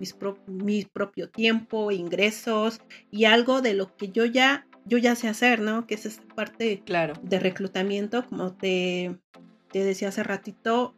[0.00, 5.28] mis mi propio tiempo, ingresos y algo de lo que yo ya, yo ya sé
[5.28, 5.86] hacer, ¿no?
[5.86, 7.14] Que es esta parte claro.
[7.22, 9.16] de reclutamiento, como te,
[9.70, 10.94] te decía hace ratito,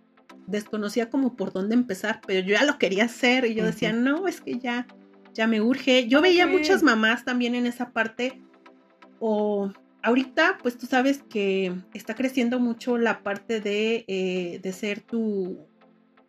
[0.47, 4.27] desconocía como por dónde empezar, pero yo ya lo quería hacer y yo decía, no,
[4.29, 4.87] es que ya,
[5.35, 6.09] ya me urge.
[6.09, 8.41] Yo veía muchas mamás también en esa parte
[9.19, 9.73] o
[10.03, 15.59] ahorita pues tú sabes que está creciendo mucho la parte de, eh, de ser tu,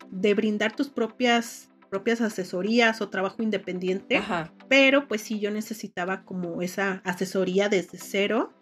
[0.10, 4.21] de brindar tus propias propias asesorías o trabajo independiente,
[4.69, 8.54] pero pues sí yo necesitaba como esa asesoría desde cero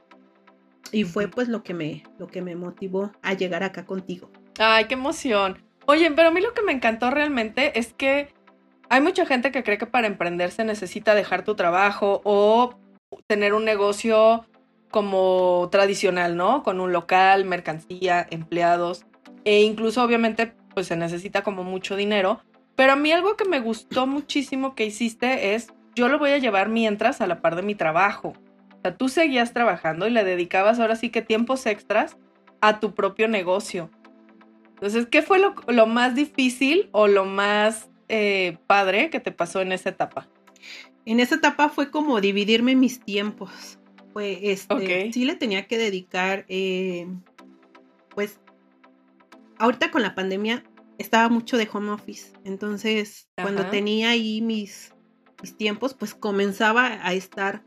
[0.92, 4.32] y fue pues lo que me lo que me motivó a llegar acá contigo.
[4.58, 5.64] Ay, qué emoción.
[5.86, 8.34] Oye, pero a mí lo que me encantó realmente es que
[8.90, 12.80] hay mucha gente que cree que para emprender se necesita dejar tu trabajo o
[13.28, 14.48] tener un negocio
[14.90, 16.64] como tradicional, ¿no?
[16.64, 19.06] Con un local, mercancía, empleados
[19.46, 22.42] e incluso obviamente pues se necesita como mucho dinero.
[22.80, 26.38] Pero a mí algo que me gustó muchísimo que hiciste es, yo lo voy a
[26.38, 28.30] llevar mientras a la par de mi trabajo.
[28.30, 32.16] O sea, tú seguías trabajando y le dedicabas ahora sí que tiempos extras
[32.62, 33.90] a tu propio negocio.
[34.76, 39.74] Entonces, ¿qué fue lo, más difícil o lo más eh, padre que te pasó en
[39.74, 40.30] esa etapa?
[41.06, 43.78] En esa etapa fue como dividirme mis tiempos.
[44.14, 47.08] Fue este, sí le tenía que dedicar, eh,
[48.16, 48.40] pues,
[49.58, 50.64] ahorita con la pandemia
[51.00, 52.32] estaba mucho de home office.
[52.44, 54.94] Entonces, cuando tenía ahí mis,
[55.42, 57.64] mis tiempos, pues comenzaba a estar,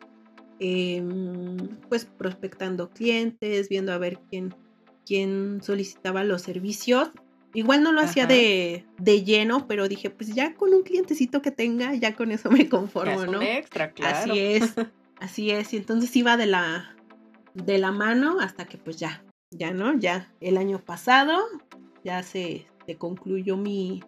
[0.61, 1.57] em,
[1.89, 4.55] pues, prospectando clientes, viendo a ver quién
[5.05, 7.11] quien solicitaba los servicios.
[7.55, 11.51] Igual no lo hacía de, de, lleno, pero dije, pues ya con un clientecito que
[11.51, 13.43] tenga, ya con eso me conformo, ¿no?
[13.43, 14.17] extra, claro.
[14.17, 14.75] Así es,
[15.21, 15.75] así es.
[15.75, 16.97] Y entonces iba de la,
[17.53, 19.99] de la mano hasta que pues ya, ya, ¿no?
[19.99, 21.39] Ya el año pasado
[22.05, 24.03] ya se, se concluyó mi,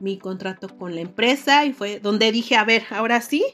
[0.00, 3.44] mi contrato con la empresa y fue donde dije, a ver, ahora sí,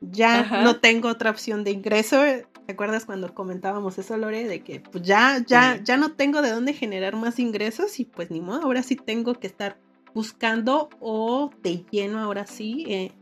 [0.00, 2.20] ya no tengo otra opción de ingreso.
[2.66, 4.46] ¿Te acuerdas cuando comentábamos eso, Lore?
[4.46, 8.30] De que pues ya, ya, ya no tengo de dónde generar más ingresos y pues
[8.30, 9.78] ni modo, ahora sí tengo que estar
[10.14, 13.12] buscando o de lleno ahora sí eh,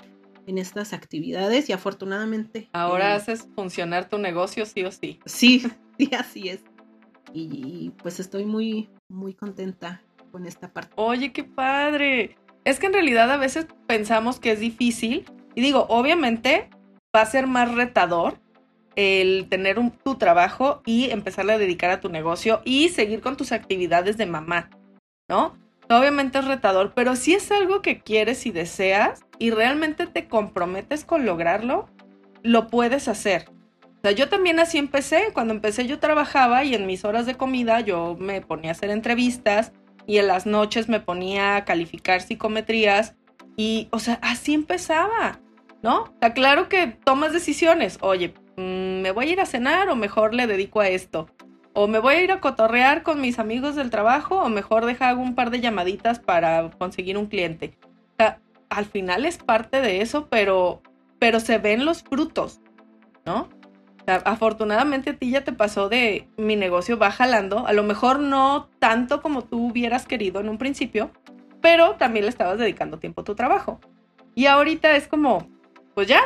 [0.46, 2.68] en estas actividades y afortunadamente.
[2.72, 5.20] Ahora haces funcionar tu negocio sí o sí.
[5.24, 5.62] Sí,
[5.98, 6.60] sí, así es.
[7.32, 10.92] Y, pues estoy muy, muy contenta con esta parte.
[10.96, 12.36] Oye, qué padre.
[12.64, 16.68] Es que en realidad a veces pensamos que es difícil y digo, obviamente
[17.14, 18.38] va a ser más retador
[18.96, 23.52] el tener tu trabajo y empezarle a dedicar a tu negocio y seguir con tus
[23.52, 24.70] actividades de mamá,
[25.28, 25.56] ¿no?
[25.88, 31.04] Obviamente es retador, pero si es algo que quieres y deseas y realmente te comprometes
[31.04, 31.88] con lograrlo,
[32.42, 33.46] lo puedes hacer.
[33.98, 35.30] O sea, yo también así empecé.
[35.32, 38.90] Cuando empecé yo trabajaba y en mis horas de comida yo me ponía a hacer
[38.90, 39.72] entrevistas
[40.06, 43.14] y en las noches me ponía a calificar psicometrías
[43.56, 45.40] y, o sea, así empezaba,
[45.82, 46.06] ¿no?
[46.14, 47.98] Está claro que tomas decisiones.
[48.00, 51.28] Oye, mm, ¿me voy a ir a cenar o mejor le dedico a esto?
[51.72, 55.14] o me voy a ir a cotorrear con mis amigos del trabajo o mejor deja
[55.14, 57.78] un par de llamaditas para conseguir un cliente.
[57.84, 60.82] O sea, al final es parte de eso, pero,
[61.18, 62.60] pero se ven los frutos,
[63.24, 63.48] ¿no?
[64.06, 68.68] Afortunadamente a ti ya te pasó de mi negocio va jalando, a lo mejor no
[68.78, 71.10] tanto como tú hubieras querido en un principio,
[71.60, 73.80] pero también le estabas dedicando tiempo a tu trabajo.
[74.34, 75.48] Y ahorita es como,
[75.94, 76.20] pues ya,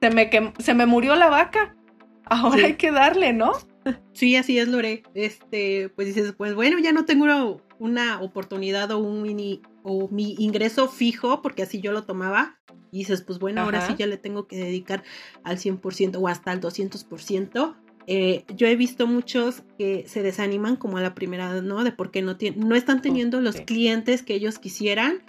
[0.00, 1.76] se me, se me murió la vaca,
[2.24, 3.52] ahora hay que darle, ¿no?
[4.12, 5.02] Sí, así es, Lore.
[5.14, 10.34] Este, pues dices, pues bueno, ya no tengo una, oportunidad o un mini o mi
[10.38, 12.58] ingreso fijo, porque así yo lo tomaba.
[12.90, 15.02] Y dices, pues bueno, ahora sí ya le tengo que dedicar
[15.44, 17.76] al 100% o hasta al 200%.
[18.06, 21.84] Eh, yo he visto muchos que se desaniman como a la primera, ¿no?
[21.84, 25.22] De por qué no, no están teniendo los clientes que ellos quisieran.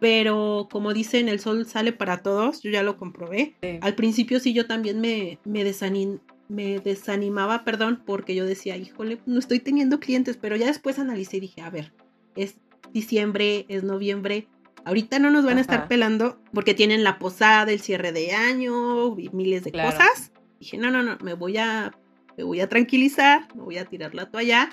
[0.00, 3.54] Pero como dicen, el sol sale para todos, yo ya lo comprobé.
[3.80, 9.18] Al principio sí yo también me, me, desanim, me desanimaba, perdón, porque yo decía, híjole,
[9.26, 11.92] no estoy teniendo clientes, pero ya después analicé y dije, a ver,
[12.36, 12.56] es
[12.92, 14.48] diciembre, es noviembre,
[14.84, 19.14] ahorita no nos van a estar pelando porque tienen la posada, el cierre de año,
[19.32, 20.32] miles de cosas.
[20.60, 21.92] Dije, no, no, no, me voy a,
[22.36, 24.70] me voy a tranquilizar, me voy a tirar la toalla.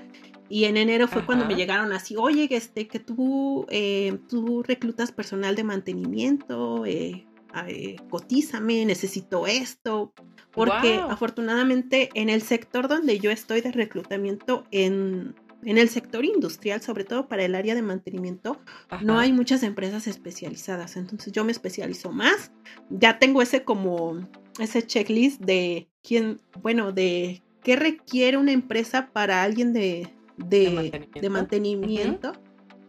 [0.49, 5.13] Y en enero fue cuando me llegaron así, oye, este, que tú, eh, tú reclutas
[5.13, 7.25] personal de mantenimiento, eh,
[7.67, 10.13] eh, cotízame, necesito esto.
[10.51, 15.33] Porque afortunadamente en el sector donde yo estoy de reclutamiento, en,
[15.63, 18.59] en el sector industrial, sobre todo para el área de mantenimiento,
[19.01, 20.97] no hay muchas empresas especializadas.
[20.97, 22.51] Entonces yo me especializo más.
[22.89, 24.27] Ya tengo ese como,
[24.59, 32.33] ese checklist de quién, bueno, de qué requiere una empresa para alguien de, de, mantenimiento.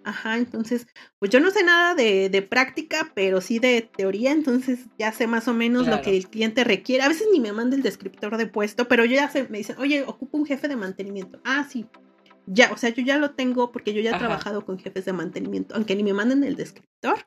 [0.04, 0.86] Ajá, entonces,
[1.18, 5.46] pues yo no sé nada de, práctica, pero sí de teoría, entonces ya sé más
[5.48, 7.04] o menos lo que el cliente requiere.
[7.04, 9.76] A veces ni me manda el descriptor de puesto, pero yo ya sé, me dicen,
[9.78, 11.40] oye, ocupo un jefe de mantenimiento.
[11.44, 11.86] Ah, sí.
[12.46, 15.12] Ya, o sea, yo ya lo tengo porque yo ya he trabajado con jefes de
[15.12, 17.18] mantenimiento, aunque ni me manden el descriptor.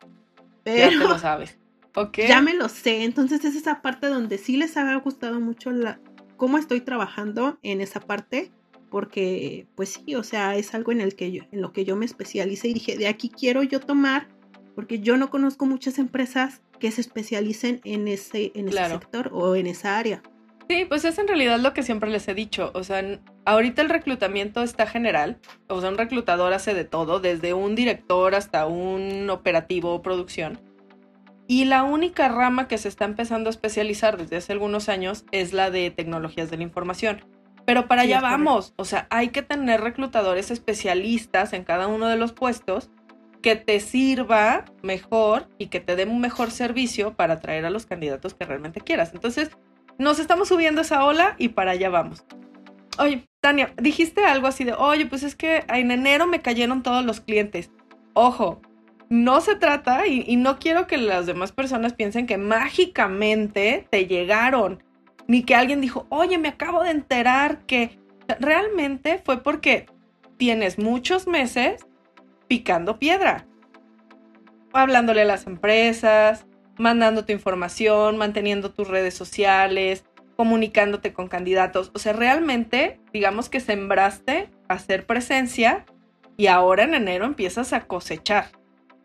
[0.64, 1.58] Pero ya te lo sabes.
[1.98, 2.28] Okay.
[2.28, 3.06] Ya me lo sé.
[3.06, 6.02] Entonces es esa parte donde sí les ha gustado mucho la,
[6.36, 8.52] cómo estoy trabajando en esa parte
[8.90, 11.96] porque pues sí, o sea, es algo en, el que yo, en lo que yo
[11.96, 14.28] me especialicé y dije, de aquí quiero yo tomar,
[14.76, 19.56] porque yo no conozco muchas empresas que se especialicen en ese, en ese sector o
[19.56, 20.22] en esa área.
[20.68, 22.72] Sí, pues es en realidad lo que siempre les he dicho.
[22.74, 23.04] O sea,
[23.46, 25.38] ahorita el reclutamiento está general.
[25.68, 30.60] O sea, un reclutador hace de todo, desde un director hasta un operativo o producción.
[31.48, 35.54] Y la única rama que se está empezando a especializar desde hace algunos años es
[35.54, 37.24] la de tecnologías de la información.
[37.66, 38.74] Pero para allá vamos.
[38.78, 42.92] O sea, hay que tener reclutadores especialistas en cada uno de los puestos
[43.42, 47.86] que te sirva mejor y que te den un mejor servicio para atraer a los
[47.86, 49.12] candidatos que realmente quieras.
[49.14, 49.52] Entonces,
[49.98, 52.26] nos estamos subiendo esa ola y para allá vamos.
[52.98, 57.06] Oye, Tania, dijiste algo así de, oye, pues es que en enero me cayeron todos
[57.06, 57.72] los clientes.
[58.14, 58.62] Ojo,
[59.10, 64.08] no se trata y, y no quiero que las demás personas piensen que mágicamente te
[64.08, 64.84] llegaron
[65.28, 68.00] ni que alguien dijo, oye, me acabo de enterar que
[68.40, 69.88] realmente fue porque
[70.38, 71.86] tienes muchos meses
[72.48, 73.48] picando piedra,
[74.74, 76.46] hablándole a las empresas,
[76.78, 80.06] mandando tu información, manteniendo tus redes sociales,
[80.36, 81.92] comunicándote con candidatos.
[81.94, 85.86] O sea, realmente, digamos que sembraste hacer presencia
[86.38, 88.50] y ahora en enero empiezas a cosechar,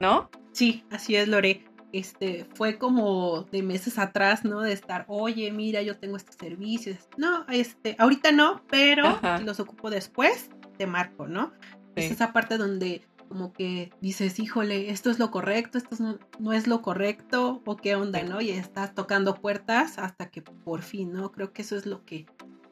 [0.00, 0.30] ¿no?
[0.52, 4.60] Sí, así es, Lore este, fue como de meses atrás, ¿no?
[4.60, 6.96] De estar, oye, mira, yo tengo estos servicios.
[7.16, 11.52] No, este, ahorita no, pero los ocupo después, te marco, ¿no?
[11.96, 16.66] Es esa parte donde como que dices, híjole, esto es lo correcto, esto no, es
[16.66, 18.40] lo correcto, o qué onda, ¿no?
[18.40, 21.30] Y estás tocando puertas hasta que por fin, ¿no?
[21.30, 22.26] Creo que eso es lo que,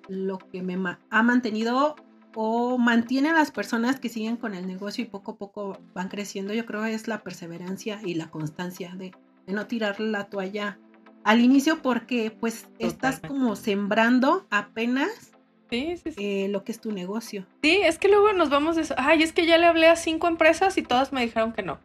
[0.09, 0.77] lo que me
[1.11, 1.95] ha mantenido
[2.41, 6.09] o mantiene a las personas que siguen con el negocio y poco a poco van
[6.09, 6.55] creciendo.
[6.55, 9.11] Yo creo que es la perseverancia y la constancia de,
[9.45, 10.79] de no tirar la toalla
[11.25, 15.33] al inicio porque pues estás como sembrando apenas
[15.69, 16.17] Sí, sí, sí.
[16.19, 17.45] Eh, lo que es tu negocio.
[17.61, 18.95] Sí, es que luego nos vamos de eso.
[18.97, 21.79] Ay, es que ya le hablé a cinco empresas y todas me dijeron que no.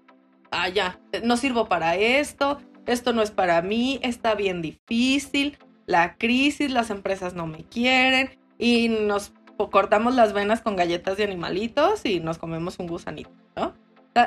[0.52, 6.16] Ah, ya, no sirvo para esto, esto no es para mí, está bien difícil, la
[6.16, 9.34] crisis, las empresas no me quieren y nos
[9.70, 13.74] cortamos las venas con galletas de animalitos y nos comemos un gusanito, ¿no?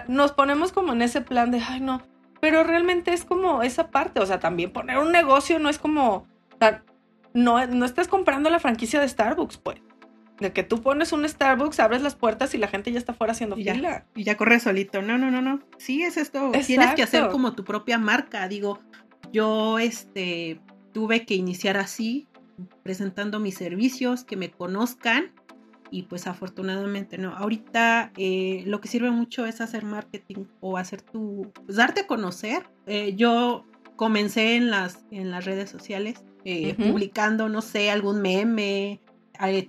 [0.09, 2.03] Nos ponemos como en ese plan de, ay, no,
[2.41, 6.27] pero realmente es como esa parte, o sea, también poner un negocio no es como,
[7.35, 9.81] no, no estás comprando la franquicia de Starbucks, pues.
[10.39, 13.33] De que tú pones un Starbucks, abres las puertas y la gente ya está fuera
[13.33, 14.05] haciendo fila.
[14.15, 15.01] Y ya corre solito.
[15.01, 15.61] No, no, no, no.
[15.79, 16.53] Sí, es esto.
[16.67, 18.47] Tienes que hacer como tu propia marca.
[18.47, 18.79] Digo,
[19.33, 20.61] yo este
[20.93, 22.29] tuve que iniciar así,
[22.83, 25.33] presentando mis servicios, que me conozcan.
[25.91, 27.37] Y pues afortunadamente no.
[27.37, 31.53] Ahorita eh, lo que sirve mucho es hacer marketing o hacer tu.
[31.65, 32.69] Pues, darte a conocer.
[32.87, 39.01] Eh, yo comencé en las, en las redes sociales eh, publicando, no sé, algún meme,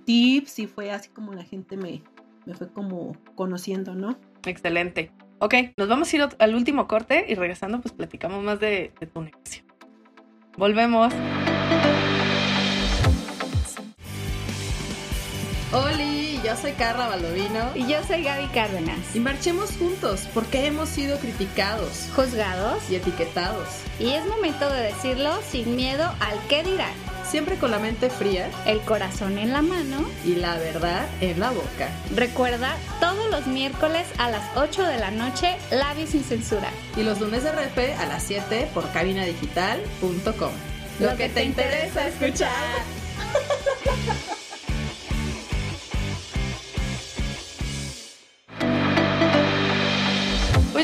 [0.04, 2.02] tips, y fue así como la gente me,
[2.46, 4.16] me fue como conociendo, ¿no?
[4.44, 5.10] Excelente.
[5.40, 9.06] Ok, nos vamos a ir al último corte y regresando pues platicamos más de, de
[9.06, 9.64] tu negocio.
[10.56, 11.12] Volvemos.
[15.70, 17.72] Oli, yo soy Carla Baldovino.
[17.74, 19.14] Y yo soy Gaby Cárdenas.
[19.14, 23.68] Y marchemos juntos porque hemos sido criticados, juzgados y etiquetados.
[24.00, 26.92] Y es momento de decirlo sin miedo al qué dirán.
[27.28, 31.50] Siempre con la mente fría, el corazón en la mano y la verdad en la
[31.50, 31.90] boca.
[32.16, 36.70] Recuerda, todos los miércoles a las 8 de la noche, Labios sin censura.
[36.96, 40.52] Y los lunes de repe a las 7 por cabinadigital.com.
[41.00, 42.48] Lo, que, te, interesa escuchar.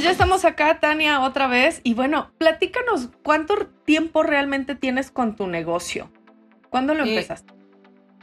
[0.05, 1.81] ya estamos acá, Tania, otra vez.
[1.83, 6.11] Y bueno, platícanos, ¿cuánto tiempo realmente tienes con tu negocio?
[6.69, 7.55] ¿Cuándo lo eh, empezaste?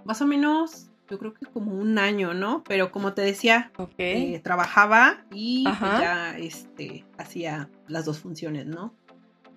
[0.06, 2.64] Más o menos, yo creo que como un año, ¿no?
[2.64, 8.94] Pero como te decía, eh, trabajaba y pues ya este, hacía las dos funciones, ¿no?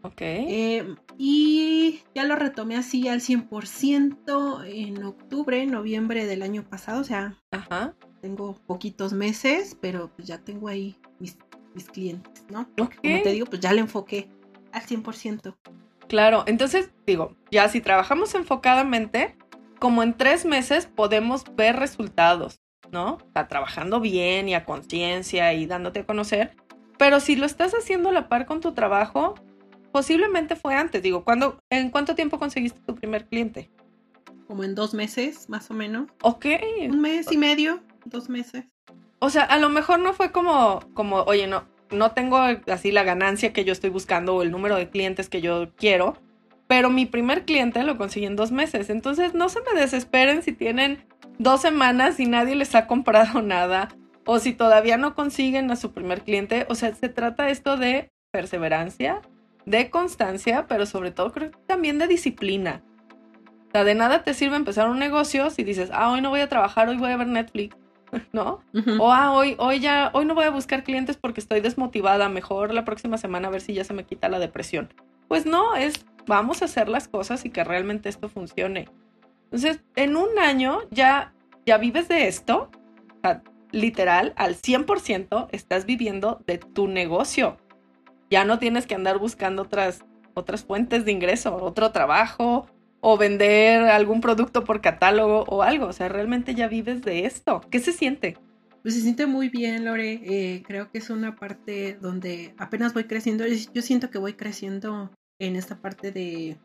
[0.03, 0.21] Ok.
[0.21, 7.05] Eh, y ya lo retomé así al 100% en octubre, noviembre del año pasado, o
[7.05, 7.95] sea, Ajá.
[8.21, 11.39] tengo poquitos meses, pero pues ya tengo ahí mis
[11.75, 12.69] mis clientes, ¿no?
[12.77, 14.31] Como te digo, pues ya le enfoqué
[14.73, 15.57] al 100%.
[16.09, 19.37] Claro, entonces digo, ya si trabajamos enfocadamente,
[19.79, 22.61] como en tres meses podemos ver resultados,
[22.93, 23.19] ¿no?
[23.27, 26.57] Está trabajando bien y a conciencia y dándote a conocer,
[26.99, 29.35] pero si lo estás haciendo a la par con tu trabajo,
[29.93, 31.03] posiblemente fue antes.
[31.03, 33.71] Digo, ¿cuándo, ¿en cuánto tiempo conseguiste tu primer cliente?
[34.47, 36.09] Como en dos meses, más o menos.
[36.23, 36.47] Ok.
[36.89, 38.65] Un mes y medio, dos meses.
[39.25, 42.37] O sea, a lo mejor no fue como, como, oye, no, no tengo
[42.71, 46.19] así la ganancia que yo estoy buscando o el número de clientes que yo quiero,
[46.69, 48.91] pero mi primer cliente lo conseguí en dos meses.
[48.91, 51.07] Entonces, no se me desesperen si tienen
[51.39, 53.89] dos semanas y nadie les ha comprado nada
[54.27, 56.67] o si todavía no consiguen a su primer cliente.
[56.69, 59.23] O sea, se trata esto de perseverancia,
[59.65, 62.83] de constancia, pero sobre todo creo que también de disciplina.
[63.69, 66.41] O sea, de nada te sirve empezar un negocio si dices, ah, hoy no voy
[66.41, 67.75] a trabajar, hoy voy a ver Netflix.
[68.33, 68.61] ¿No?
[68.99, 72.73] O ah, hoy, hoy ya, hoy no voy a buscar clientes porque estoy desmotivada, mejor
[72.73, 74.93] la próxima semana a ver si ya se me quita la depresión.
[75.29, 78.89] Pues no, es vamos a hacer las cosas y que realmente esto funcione.
[79.45, 81.33] Entonces, en un año ya,
[81.67, 82.71] ya vives de esto,
[83.73, 87.59] literal, al 100% estás viviendo de tu negocio.
[88.31, 90.05] Ya no tienes que andar buscando otras,
[90.35, 92.67] otras fuentes de ingreso, otro trabajo,
[93.07, 95.89] o vender algún producto por catálogo o algo.
[95.89, 97.61] O sea, realmente ya vives de esto.
[97.71, 98.39] ¿Qué se siente?
[98.83, 100.23] Pues se siente muy bien, Lore.
[100.25, 103.45] Eh, creo que es una parte donde apenas voy creciendo.
[103.47, 106.57] Yo siento que voy creciendo en esta parte de,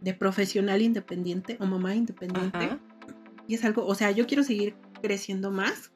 [0.00, 2.78] de profesional independiente o mamá independiente.
[3.46, 5.92] Y es algo, o sea, yo quiero seguir creciendo más.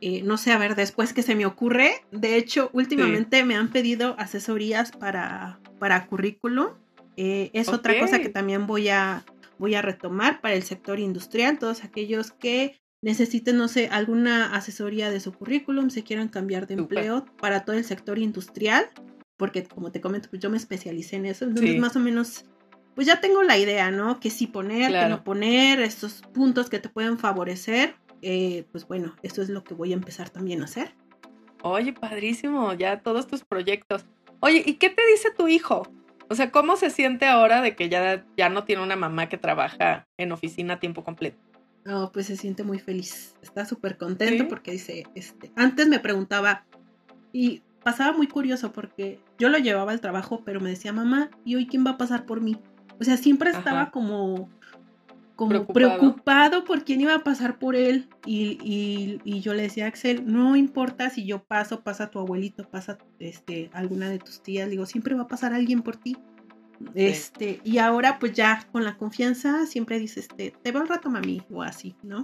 [0.00, 1.90] Eh, no sé, a ver, después que se me ocurre.
[2.10, 6.68] De hecho, últimamente me han pedido asesorías para, para currículum
[7.16, 9.24] eh, es otra cosa que también voy a,
[9.58, 15.10] voy a retomar para el sector industrial, todos aquellos que necesiten, no sé, alguna asesoría
[15.10, 18.90] de su currículum, se quieran cambiar de empleo para todo el sector industrial,
[19.36, 22.44] porque como te comento, pues yo me especialicé en eso, entonces más o menos,
[22.94, 24.18] pues ya tengo la idea, ¿no?
[24.18, 29.14] Que sí poner, que no poner, estos puntos que te pueden favorecer, eh, pues bueno,
[29.22, 30.94] esto es lo que voy a empezar también a hacer.
[31.62, 34.04] Oye, padrísimo, ya todos tus proyectos.
[34.40, 35.88] Oye, ¿y qué te dice tu hijo?
[36.28, 39.38] O sea, ¿cómo se siente ahora de que ya, ya no tiene una mamá que
[39.38, 41.38] trabaja en oficina a tiempo completo?
[41.84, 43.36] No, pues se siente muy feliz.
[43.42, 46.66] Está súper contento porque dice, este, antes me preguntaba
[47.32, 51.54] y pasaba muy curioso porque yo lo llevaba al trabajo, pero me decía, mamá, ¿y
[51.54, 52.58] hoy quién va a pasar por mí?
[52.98, 54.50] O sea, siempre estaba como,
[55.36, 56.64] como preocupado.
[56.64, 58.08] por quién iba a pasar por él.
[58.24, 58.58] Y,
[59.24, 63.70] y, yo le decía, Axel, no importa si yo paso, pasa tu abuelito, pasa este,
[63.72, 66.16] alguna de tus tías, digo, siempre va a pasar alguien por ti.
[66.94, 71.08] Este, y ahora pues ya con la confianza siempre dice, este, te veo un rato
[71.10, 72.22] mami, o así, ¿no?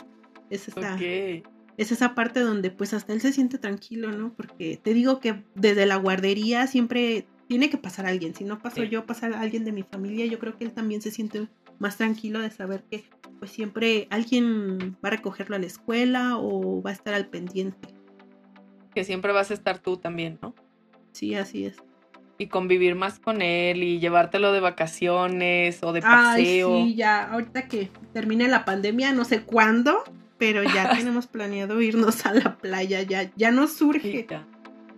[0.51, 4.35] Es esa, es esa parte donde pues hasta él se siente tranquilo, ¿no?
[4.35, 8.83] Porque te digo que desde la guardería siempre tiene que pasar alguien, si no paso
[8.83, 11.49] yo, pasa alguien de mi familia, yo creo que él también se siente
[11.79, 13.05] más tranquilo de saber que
[13.39, 17.89] pues siempre alguien va a recogerlo a la escuela o va a estar al pendiente.
[18.95, 20.55] Que siempre vas a estar tú también, ¿no?
[21.13, 21.77] Sí, así es
[22.43, 26.75] y convivir más con él y llevártelo de vacaciones o de paseo.
[26.75, 30.03] Ay, sí, ya, ahorita que termine la pandemia, no sé cuándo,
[30.39, 34.27] pero ya tenemos planeado irnos a la playa, ya, ya nos surge.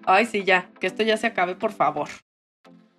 [0.06, 2.08] Ay, sí, ya, que esto ya se acabe, por favor.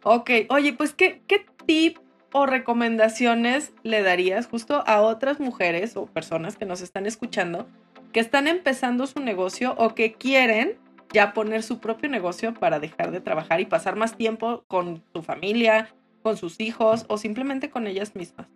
[0.04, 1.98] Ok, oye, pues, ¿qué, qué tip
[2.38, 7.66] o recomendaciones le darías justo a otras mujeres o personas que nos están escuchando
[8.12, 10.78] que están empezando su negocio o que quieren
[11.14, 15.24] ya poner su propio negocio para dejar de trabajar y pasar más tiempo con su
[15.24, 18.48] familia, con sus hijos o simplemente con ellas mismas?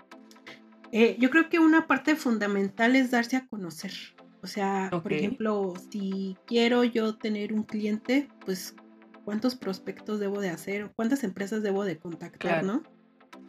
[0.92, 3.94] Eh, yo creo que una parte fundamental es darse a conocer.
[4.42, 8.76] O sea, por ejemplo, si quiero yo tener un cliente, pues
[9.24, 12.84] cuántos prospectos debo de hacer o cuántas empresas debo de contactar, ¿no?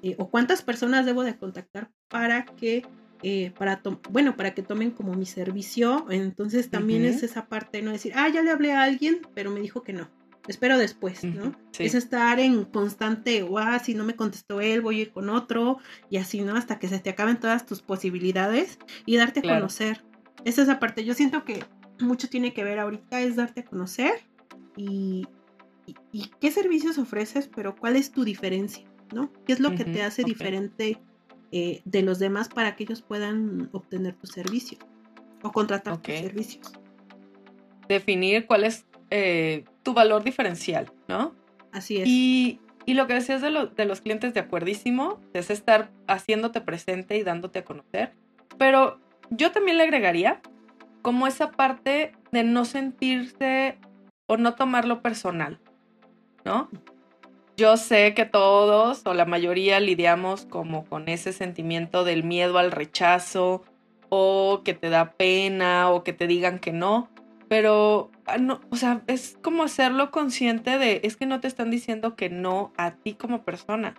[0.02, 2.82] Eh, o cuántas personas debo de contactar para que
[3.22, 6.06] eh, para bueno, para que tomen como mi servicio.
[6.10, 9.60] Entonces también es esa parte, no decir, ah, ya le hablé a alguien, pero me
[9.60, 10.08] dijo que no.
[10.48, 11.54] Espero después, ¿no?
[11.78, 15.78] Es estar en constante, ah, si no me contestó él, voy a ir con otro,
[16.08, 16.56] y así, ¿no?
[16.56, 20.02] Hasta que se te acaben todas tus posibilidades y darte a conocer.
[20.44, 21.04] Esa es esa parte.
[21.04, 21.62] Yo siento que
[22.00, 24.12] mucho tiene que ver ahorita, es darte a conocer
[24.76, 25.26] y,
[25.86, 29.32] y, qué servicios ofreces, pero cuál es tu diferencia, ¿no?
[29.46, 30.98] ¿Qué es lo que te hace diferente
[31.52, 34.78] eh, de los demás para que ellos puedan obtener tu servicio
[35.42, 36.72] o contratar tus servicios.
[37.88, 41.34] Definir cuál es eh, tu valor diferencial, ¿no?
[41.72, 42.08] Así es.
[42.08, 47.22] Y, lo que decías de, de los clientes de acuerdísimo es estar haciéndote presente y
[47.22, 48.14] dándote a conocer,
[48.58, 48.98] pero
[49.30, 50.40] yo también le agregaría
[51.00, 53.78] como esa parte de no sentirse
[54.26, 55.60] o no tomarlo personal,
[56.44, 56.68] ¿no?
[57.60, 62.70] Yo sé que todos o la mayoría lidiamos como con ese sentimiento del miedo al
[62.72, 63.62] rechazo
[64.08, 67.10] o que te da pena o que te digan que no,
[67.50, 71.70] pero ah, no, o sea, es como hacerlo consciente de es que no te están
[71.70, 73.94] diciendo que no a ti como persona.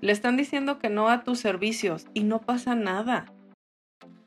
[0.00, 3.26] Le están diciendo que no a tus servicios y no pasa nada.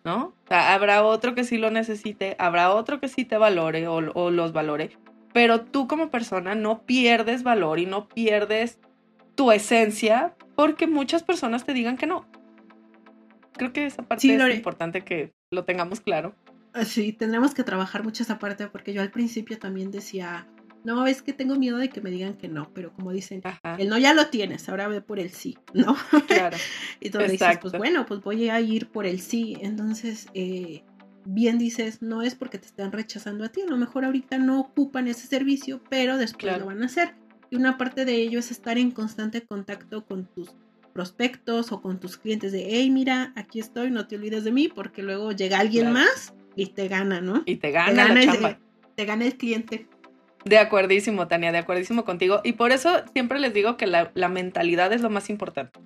[0.04, 0.36] ¿No?
[0.52, 4.54] Habrá otro que sí lo necesite, habrá otro que sí te valore o, o los
[4.54, 4.92] valore,
[5.38, 8.80] pero tú como persona no pierdes valor y no pierdes
[9.36, 12.28] tu esencia porque muchas personas te digan que no.
[13.54, 16.34] Creo que esa parte es importante que lo tengamos claro.
[16.74, 20.48] Ah, sí, tendremos que trabajar mucho esa parte porque yo al principio también decía,
[20.84, 23.44] no, es que tengo miedo de que me digan que no, pero como dicen,
[23.78, 25.96] el no ya lo tienes, ahora ve por el sí, ¿no?
[26.26, 26.58] Claro.
[27.00, 29.56] y tú dices, pues bueno, pues voy a ir por el sí.
[29.62, 30.82] Entonces, eh,
[31.28, 34.62] bien dices, no es porque te están rechazando a ti, a lo mejor ahorita no
[34.62, 37.16] ocupan ese servicio, pero después lo van a hacer.
[37.50, 40.56] Y una parte de ello es estar en constante contacto con tus
[40.94, 44.70] prospectos o con tus clientes de, hey, mira, aquí estoy, no te olvides de mí,
[44.70, 47.44] porque luego llega alguien más y te gana, ¿no?
[47.46, 48.58] Y te gana, la el,
[48.96, 49.88] te gana el cliente.
[50.46, 52.40] De acuerdísimo, Tania, de acuerdísimo contigo.
[52.44, 55.80] Y por eso siempre les digo que la, la mentalidad es lo más importante.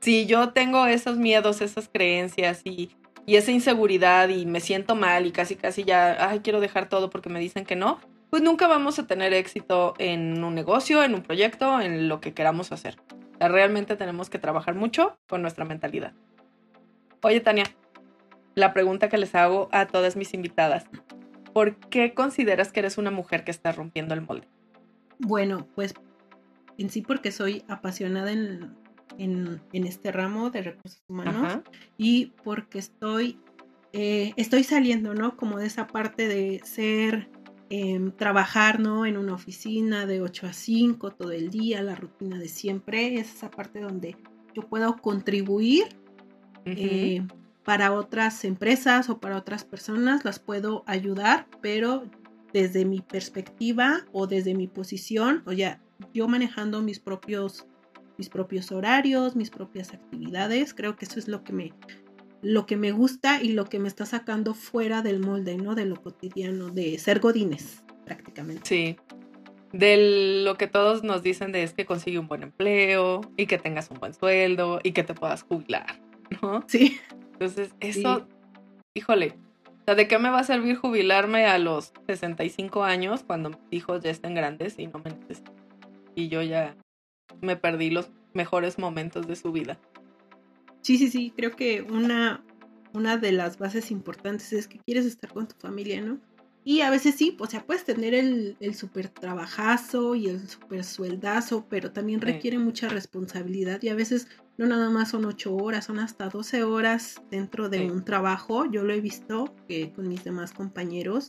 [0.00, 2.90] Si yo tengo esos miedos, esas creencias y
[3.26, 7.10] y esa inseguridad y me siento mal y casi casi ya, ay, quiero dejar todo
[7.10, 8.00] porque me dicen que no,
[8.30, 12.34] pues nunca vamos a tener éxito en un negocio, en un proyecto, en lo que
[12.34, 12.96] queramos hacer.
[13.38, 16.14] realmente tenemos que trabajar mucho con nuestra mentalidad.
[17.22, 17.64] Oye, Tania,
[18.54, 20.86] la pregunta que les hago a todas mis invitadas,
[21.52, 24.48] ¿por qué consideras que eres una mujer que está rompiendo el molde?
[25.18, 25.94] Bueno, pues
[26.78, 28.74] en sí porque soy apasionada en
[29.18, 31.60] en, este ramo de recursos humanos
[31.96, 33.38] y porque estoy,
[33.92, 35.36] eh, estoy saliendo, ¿no?
[35.36, 37.30] Como de esa parte de ser,
[37.70, 39.06] em, trabajar, ¿no?
[39.06, 43.34] En una oficina de 8 a 5 todo el día, la rutina de siempre, es
[43.34, 44.16] esa parte donde
[44.54, 45.84] yo puedo contribuir.
[46.64, 47.26] Eh,
[47.64, 52.04] para otras empresas o para otras personas las puedo ayudar, pero
[52.52, 55.80] desde mi perspectiva o desde mi posición, o ya
[56.12, 57.66] yo manejando mis propios
[58.22, 61.72] mis propios horarios, mis propias actividades, creo que eso es lo que me
[62.40, 65.74] lo que me gusta y lo que me está sacando fuera del molde, ¿no?
[65.74, 68.62] De lo cotidiano, de ser godines, prácticamente.
[68.64, 68.96] Sí.
[69.72, 73.58] De lo que todos nos dicen de es que consigue un buen empleo y que
[73.58, 76.00] tengas un buen sueldo y que te puedas jubilar,
[76.40, 76.64] ¿no?
[76.68, 77.00] Sí.
[77.32, 78.28] Entonces, eso,
[78.94, 79.36] híjole,
[79.84, 84.10] ¿de qué me va a servir jubilarme a los 65 años cuando mis hijos ya
[84.10, 85.54] estén grandes y no me necesitan?
[86.14, 86.76] Y yo ya
[87.40, 89.78] me perdí los mejores momentos de su vida.
[90.80, 92.44] Sí, sí, sí, creo que una,
[92.92, 96.20] una de las bases importantes es que quieres estar con tu familia, ¿no?
[96.64, 100.84] Y a veces sí, o sea, puedes tener el, el súper trabajazo y el súper
[100.84, 104.28] sueldazo, pero también requiere mucha responsabilidad y a veces
[104.58, 108.70] no nada más son ocho horas, son hasta 12 horas dentro de un trabajo.
[108.70, 111.28] Yo lo he visto que con mis demás compañeros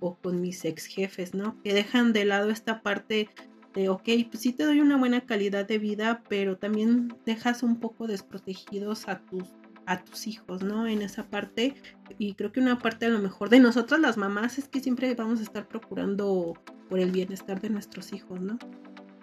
[0.00, 1.60] o con mis ex jefes, ¿no?
[1.62, 3.30] Que dejan de lado esta parte
[3.74, 7.80] de, ok, pues sí te doy una buena calidad de vida, pero también dejas un
[7.80, 9.52] poco desprotegidos a tus
[9.86, 10.86] a tus hijos, ¿no?
[10.86, 11.74] En esa parte.
[12.16, 15.14] Y creo que una parte a lo mejor de nosotras las mamás es que siempre
[15.14, 16.54] vamos a estar procurando
[16.88, 18.58] por el bienestar de nuestros hijos, ¿no?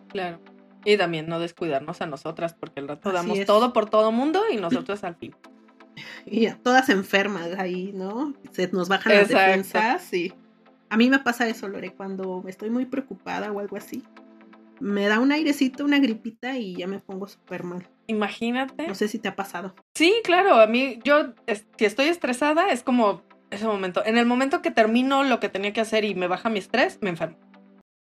[0.10, 0.40] Claro.
[0.86, 4.58] Y también no descuidarnos a nosotras, porque el rato damos todo por todo mundo y
[4.58, 5.36] nosotros al fin.
[6.28, 8.34] Y a todas enfermas ahí, ¿no?
[8.52, 10.34] Se nos bajan las defensas y
[10.90, 14.04] a mí me pasa eso, Lore, cuando estoy muy preocupada o algo así
[14.82, 17.88] me da un airecito, una gripita y ya me pongo súper mal.
[18.08, 18.88] Imagínate.
[18.88, 19.76] No sé si te ha pasado.
[19.96, 21.34] Sí, claro, a mí, yo,
[21.78, 23.22] si estoy estresada, es como
[23.52, 24.04] ese momento.
[24.06, 26.98] En el momento que termino lo que tenía que hacer y me baja mi estrés,
[27.02, 27.38] me enfermo.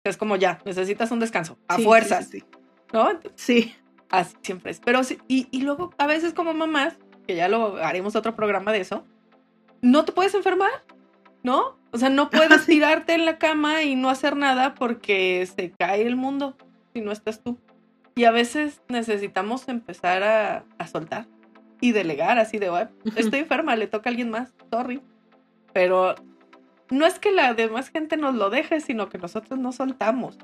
[0.05, 2.29] Es como ya, necesitas un descanso, a fuerzas.
[2.29, 2.45] Sí,
[2.93, 3.09] ¿No?
[3.35, 3.75] Sí.
[4.09, 4.81] Así siempre es.
[4.81, 6.97] Pero sí, y, y luego a veces como mamás,
[7.27, 9.05] que ya lo haremos otro programa de eso,
[9.83, 10.71] no te puedes enfermar,
[11.43, 11.77] ¿no?
[11.91, 16.07] O sea, no puedes tirarte en la cama y no hacer nada porque se cae
[16.07, 16.57] el mundo
[16.97, 17.59] si no estás tú.
[18.15, 21.27] Y a veces necesitamos empezar a, soltar
[21.79, 25.03] y delegar así de, estoy enferma, le toca a alguien más, sorry.
[25.75, 26.15] Pero
[26.89, 30.39] no es que la demás gente nos lo deje, sino que nosotros no soltamos.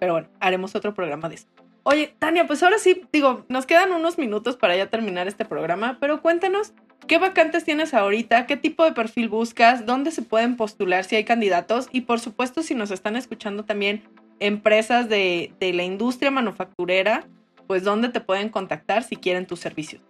[0.00, 1.46] Pero bueno, haremos otro programa de eso.
[1.84, 5.98] Oye, Tania, pues ahora sí, digo, nos quedan unos minutos para ya terminar este programa,
[6.00, 6.72] pero cuéntanos
[7.06, 11.24] qué vacantes tienes ahorita, qué tipo de perfil buscas, dónde se pueden postular si hay
[11.24, 14.02] candidatos y por supuesto si nos están escuchando también
[14.44, 17.26] empresas de, la industria manufacturera,
[17.66, 20.02] pues dónde te pueden contactar si quieren tus servicios.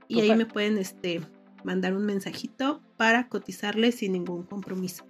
[0.08, 1.20] y ahí me pueden este,
[1.64, 5.04] mandar un mensajito para cotizarles sin ningún compromiso.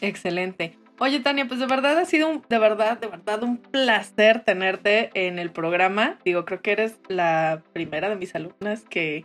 [0.00, 0.78] Excelente.
[0.98, 5.10] Oye, Tania, pues de verdad ha sido un, de verdad, de verdad un placer tenerte
[5.14, 6.18] en el programa.
[6.24, 9.24] Digo, creo que eres la primera de mis alumnas que,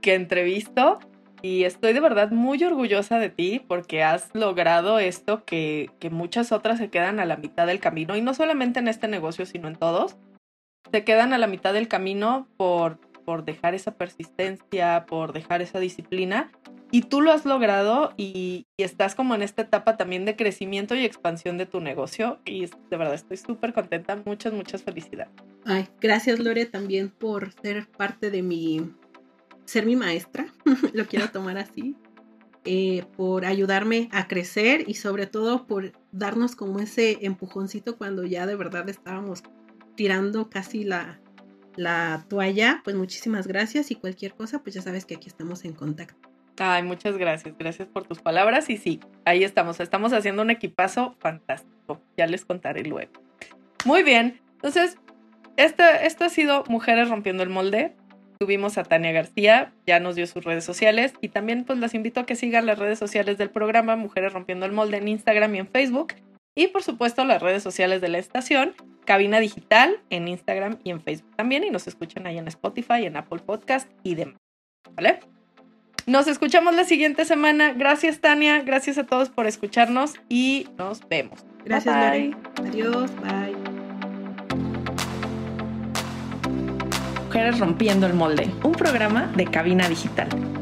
[0.00, 1.00] que entrevisto
[1.42, 6.78] y estoy de verdad muy orgullosa de ti porque has logrado esto que, muchas otras
[6.78, 9.76] se quedan a la mitad del camino y no solamente en este negocio, sino en
[9.76, 10.16] todos.
[10.90, 15.78] Se quedan a la mitad del camino por, por dejar esa persistencia, por dejar esa
[15.78, 16.50] disciplina
[16.90, 20.94] y tú lo has logrado y, y estás como en esta etapa también de crecimiento
[20.94, 24.20] y expansión de tu negocio y de verdad estoy súper contenta.
[24.24, 25.32] Muchas, muchas felicidades.
[25.64, 28.90] Ay, gracias Lore también por ser parte de mi
[29.64, 30.52] ser mi maestra,
[30.92, 31.96] lo quiero tomar así,
[32.64, 38.46] eh, por ayudarme a crecer y sobre todo por darnos como ese empujoncito cuando ya
[38.46, 39.42] de verdad estábamos
[39.96, 41.20] tirando casi la,
[41.76, 42.82] la toalla.
[42.84, 46.28] Pues muchísimas gracias y cualquier cosa, pues ya sabes que aquí estamos en contacto.
[46.58, 51.16] Ay, muchas gracias, gracias por tus palabras y sí, ahí estamos, estamos haciendo un equipazo
[51.18, 53.12] fantástico, ya les contaré luego.
[53.86, 54.98] Muy bien, entonces,
[55.56, 57.96] esto, esto ha sido Mujeres Rompiendo el Molde.
[58.40, 62.20] Tuvimos a Tania García, ya nos dio sus redes sociales y también pues las invito
[62.20, 65.58] a que sigan las redes sociales del programa Mujeres Rompiendo el Molde en Instagram y
[65.58, 66.14] en Facebook
[66.54, 68.72] y por supuesto las redes sociales de la estación,
[69.04, 73.18] Cabina Digital en Instagram y en Facebook también y nos escuchan ahí en Spotify, en
[73.18, 74.36] Apple Podcast y demás.
[74.94, 75.20] ¿Vale?
[76.06, 77.74] Nos escuchamos la siguiente semana.
[77.74, 81.44] Gracias Tania, gracias a todos por escucharnos y nos vemos.
[81.66, 82.34] Gracias, Bye.
[82.56, 83.49] Adiós, bye.
[87.32, 90.59] Rompiendo el Molde, un programa de Cabina Digital.